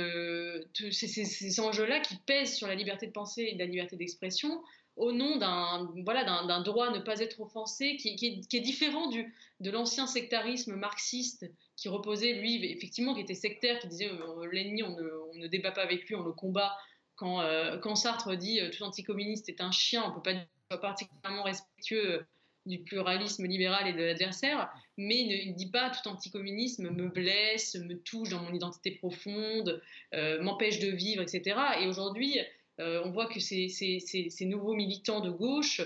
[0.91, 4.63] ces, enjeux-là qui pèsent sur la liberté de penser et la liberté d'expression
[4.97, 6.25] au nom d'un voilà,
[6.61, 8.17] droit à ne pas être offensé qui,
[8.51, 11.45] est, différent du, de l'ancien sectarisme marxiste
[11.77, 15.47] qui reposait, lui, effectivement, qui était sectaire, qui disait euh, l'ennemi, on ne, on ne,
[15.47, 16.75] débat pas avec lui, on le combat.
[17.17, 20.81] Quand, euh, quand Sartre dit tout anticommuniste est un chien, on ne peut pas être
[20.81, 22.27] particulièrement respectueux
[22.67, 27.77] du pluralisme libéral et de l'adversaire, mais il ne dit pas tout anticommunisme me blesse,
[27.77, 29.81] me touche dans mon identité profonde,
[30.15, 31.57] euh, m'empêche de vivre, etc.
[31.81, 32.39] Et aujourd'hui,
[32.81, 35.81] euh, on voit que ces, nouveaux militants de gauche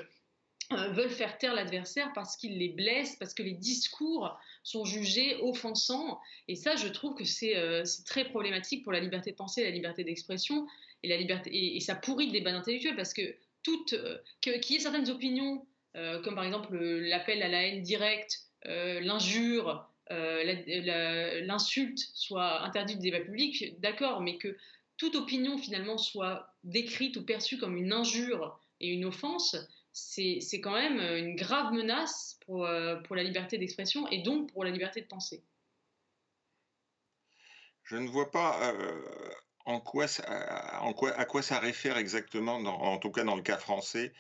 [0.73, 5.37] euh, veulent faire taire l'adversaire parce qu'ils les blessent, parce que les discours sont jugés
[5.43, 6.19] offensants.
[6.49, 7.55] Et ça, je trouve que c'est
[8.07, 10.67] très problématique pour la liberté de penser, la liberté d'expression
[11.03, 13.95] et la liberté et, ça pourrit le débat intellectuel parce que toute
[14.41, 19.01] qu'il y ait certaines opinions euh, comme par exemple l'appel à la haine directe, euh,
[19.01, 24.57] l'injure, euh, l'insulte soit interdite du débat public, d'accord, mais que
[24.97, 29.57] toute opinion finalement soit décrite ou perçue comme une injure et une offense,
[29.93, 32.69] c'est quand même une grave menace pour,
[33.05, 35.43] pour la liberté d'expression et donc pour la liberté de penser.
[37.85, 38.73] Je ne vois pas
[39.71, 40.07] en quoi,
[41.17, 44.13] à quoi ça réfère exactement, en tout cas dans le cas français,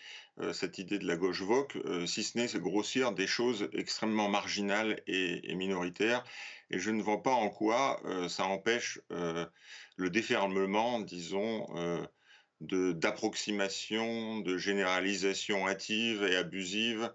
[0.53, 1.77] cette idée de la gauche voque,
[2.07, 6.25] si ce n'est grossir des choses extrêmement marginales et, minoritaires.
[6.71, 11.67] Et je ne vois pas en quoi ça empêche le déferlement, disons,
[12.61, 17.13] d'approximation, de, généralisation hâtive et abusive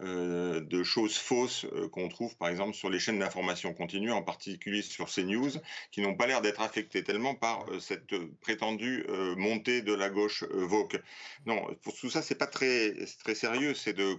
[0.00, 4.22] euh, de choses fausses euh, qu'on trouve par exemple sur les chaînes d'information continue, en
[4.22, 5.50] particulier sur CNews,
[5.90, 9.04] qui n'ont pas l'air d'être affectées tellement par euh, cette prétendue
[9.36, 11.00] montée de la gauche woke.
[11.46, 12.94] Non, pour tout ça, c'est pas très,
[13.24, 14.14] très sérieux, c'est de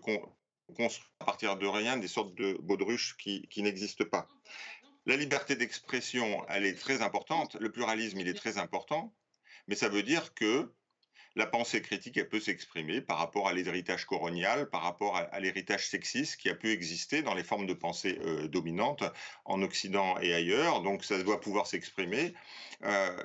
[0.76, 4.28] construire à partir de rien des sortes de baudruches qui, qui n'existent pas.
[5.06, 9.14] La liberté d'expression, elle est très importante, le pluralisme, il est très important,
[9.68, 10.74] mais ça veut dire que
[11.36, 15.88] la pensée critique, elle peut s'exprimer par rapport à l'héritage colonial, par rapport à, l'héritage
[15.88, 19.04] sexiste qui a pu exister dans les formes de pensée euh, dominantes
[19.46, 20.82] en Occident et ailleurs.
[20.82, 22.34] Donc ça doit pouvoir s'exprimer.
[22.84, 23.24] Euh,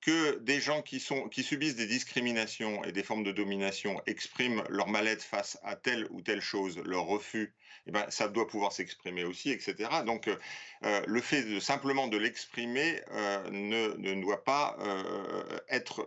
[0.00, 5.22] que des gens qui, subissent des discriminations et des formes de domination expriment leur mal-être
[5.22, 7.54] face à telle ou telle chose, leur refus,
[7.86, 9.88] eh ben, ça doit pouvoir s'exprimer aussi, etc.
[10.06, 10.36] Donc, euh,
[10.84, 14.76] euh, le fait de simplement de l'exprimer euh, ne, doit pas
[15.68, 16.06] être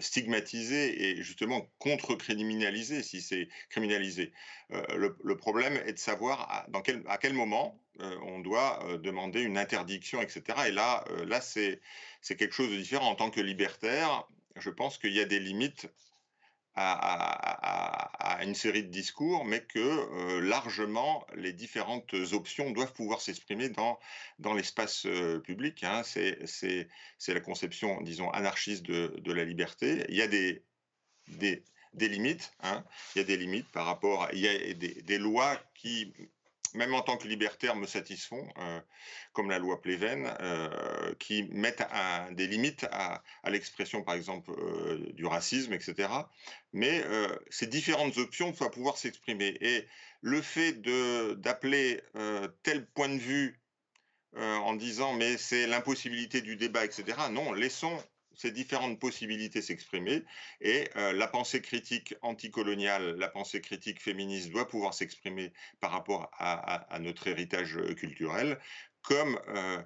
[0.00, 4.32] stigmatisé et justement contre-criminalisé si c'est criminalisé.
[4.70, 6.66] Le, problème est de savoir
[7.06, 10.42] à quel moment on doit demander une interdiction, etc.
[10.68, 11.80] Et là, là c'est
[12.22, 13.08] quelque chose de différent.
[13.08, 14.24] En tant que libertaire,
[14.56, 15.88] je pense qu'il y a des limites
[16.80, 23.68] à, une série de discours, mais que euh, largement les différentes options doivent pouvoir s'exprimer
[23.68, 23.98] dans,
[24.38, 25.82] dans l'espace euh, public.
[25.82, 26.02] Hein.
[26.04, 26.88] C'est
[27.26, 30.04] la conception, disons, anarchiste de, de, la liberté.
[30.08, 30.62] Il y a des,
[31.28, 32.52] des, des limites.
[32.60, 32.84] Hein.
[33.14, 36.12] Il y a des limites par rapport à, il y a des, des lois qui
[36.74, 38.80] même en tant que libertaire, me satisfont, euh,
[39.32, 41.82] comme la loi Pleven, euh, qui mettent
[42.32, 46.08] des limites à, l'expression, par exemple, euh, du racisme, etc.
[46.72, 47.04] Mais
[47.50, 49.56] ces différentes options doivent pouvoir s'exprimer.
[49.60, 49.86] Et
[50.20, 50.80] le fait
[51.40, 52.02] d'appeler
[52.62, 53.60] tel point de vue
[54.34, 57.16] en disant mais c'est l'impossibilité du débat, etc.
[57.30, 57.98] Non, laissons
[58.38, 60.22] ces différentes possibilités s'exprimer
[60.60, 66.30] et euh, la pensée critique anticoloniale, la pensée critique féministe doit pouvoir s'exprimer par rapport
[66.38, 68.58] à, notre héritage euh, culturel
[69.02, 69.82] comme euh,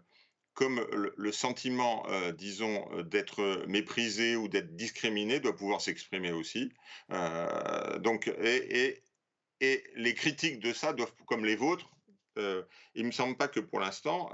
[0.54, 0.86] comme
[1.16, 2.04] le, sentiment,
[2.36, 6.70] disons, d'être méprisé ou d'être discriminé doit pouvoir s'exprimer aussi.
[8.00, 9.02] donc, et,
[9.62, 11.90] et, les critiques de ça doivent, comme les vôtres,
[12.36, 14.30] il ne me semble pas que pour l'instant,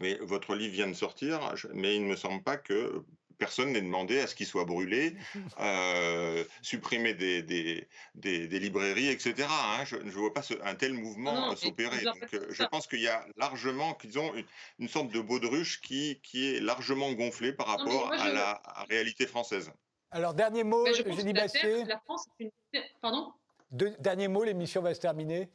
[0.00, 3.04] mais votre livre vient de sortir, mais il ne me semble pas que
[3.38, 5.16] personne n'ait demandé à ce qu'il soit brûlé,
[5.60, 9.46] euh, supprimer des, des, des, librairies, etc.
[9.48, 9.84] Hein.
[9.84, 12.04] Je ne vois pas un tel mouvement s'opérer.
[12.04, 14.32] Donc, euh, je pense qu'il y a largement, qu'ils ont
[14.78, 19.72] une, sorte de baudruche qui, qui est largement gonflée par rapport à la réalité française.
[20.10, 21.84] Alors, dernier mot, Jenny Bastier.
[21.84, 22.50] La France une...
[23.00, 23.32] Pardon?
[23.70, 25.50] Dernier mot, l'émission va se terminer.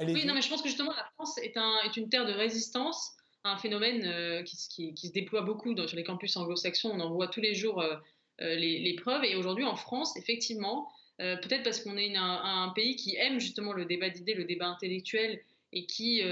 [0.00, 2.32] Oui, non, mais je pense que justement, la France est, un, est une terre de
[2.32, 3.15] résistance
[3.46, 6.90] un phénomène euh, qui, se déploie beaucoup sur les campus anglo-saxons.
[6.92, 7.96] On en voit tous les jours euh,
[8.40, 9.24] euh, les, preuves.
[9.24, 10.88] Et aujourd'hui, en France, effectivement,
[11.18, 15.40] peut-être parce qu'on est un, pays qui aime justement le débat d'idées, le débat intellectuel,
[15.72, 16.22] et qui,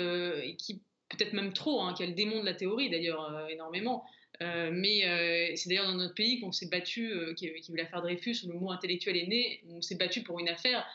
[1.09, 4.05] peut-être même trop, hein, qui a le démon de la théorie d'ailleurs énormément.
[4.41, 8.53] mais c'est d'ailleurs dans notre pays qu'on s'est battu, qui, qui veut l'affaire Dreyfus, où
[8.53, 10.87] le mot intellectuel est né, on s'est battu pour une affaire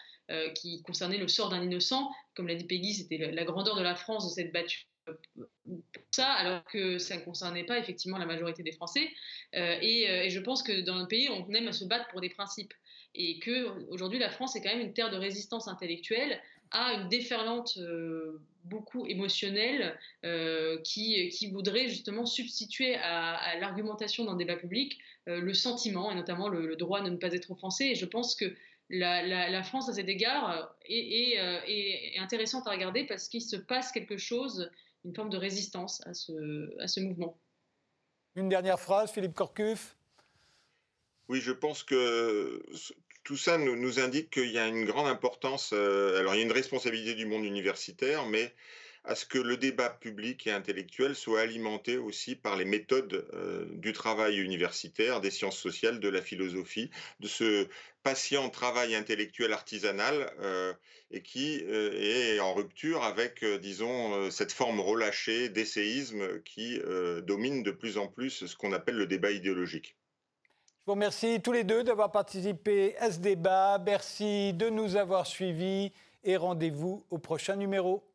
[0.54, 2.12] qui concernait le sort d'un innocent.
[2.36, 6.32] Comme l'a dit Peggy, c'était la grandeur de la France de cette battue pour ça,
[6.32, 9.10] alors que ça ne concernait pas effectivement la majorité des Français.
[9.56, 12.22] Euh, euh, et, je pense que dans notre pays, on aime à se battre pour
[12.22, 12.74] des principes.
[13.16, 16.40] Et que aujourd'hui, la France est quand même une terre de résistance intellectuelle
[16.72, 19.98] à une déferlante euh, beaucoup émotionnelle
[20.84, 27.02] qui, voudrait justement substituer à, l'argumentation le débat public le sentiment et notamment le, droit
[27.02, 27.86] de ne pas être offensé.
[27.86, 28.54] Et je pense que
[28.92, 34.70] la, France, à cet égard, est intéressante à regarder parce qu'il se passe quelque chose
[35.06, 37.40] une forme de résistance à ce, à ce mouvement.
[38.36, 39.98] Une dernière phrase, Philippe Corcuff.
[41.28, 42.64] Oui, je pense que
[43.24, 45.72] tout ça nous, nous indique qu'il y a une grande importance.
[45.74, 48.54] Euh, alors, il y a une responsabilité du monde universitaire, mais
[49.04, 53.66] à ce que le débat public et intellectuel soit alimenté aussi par les méthodes euh,
[53.74, 56.90] du travail universitaire, des sciences sociales, de la philosophie,
[57.20, 57.68] de ce
[58.04, 60.74] patient travail intellectuel artisanal euh,
[61.12, 66.80] et qui euh, est en rupture avec, disons, cette forme relâchée d'essayisme qui
[67.24, 69.96] domine de plus en plus ce qu'on appelle le débat idéologique.
[70.80, 73.78] Je vous remercie tous les deux d'avoir participé à ce débat.
[73.84, 75.92] Merci de nous avoir suivis
[76.24, 78.09] et rendez-vous au prochain numéro.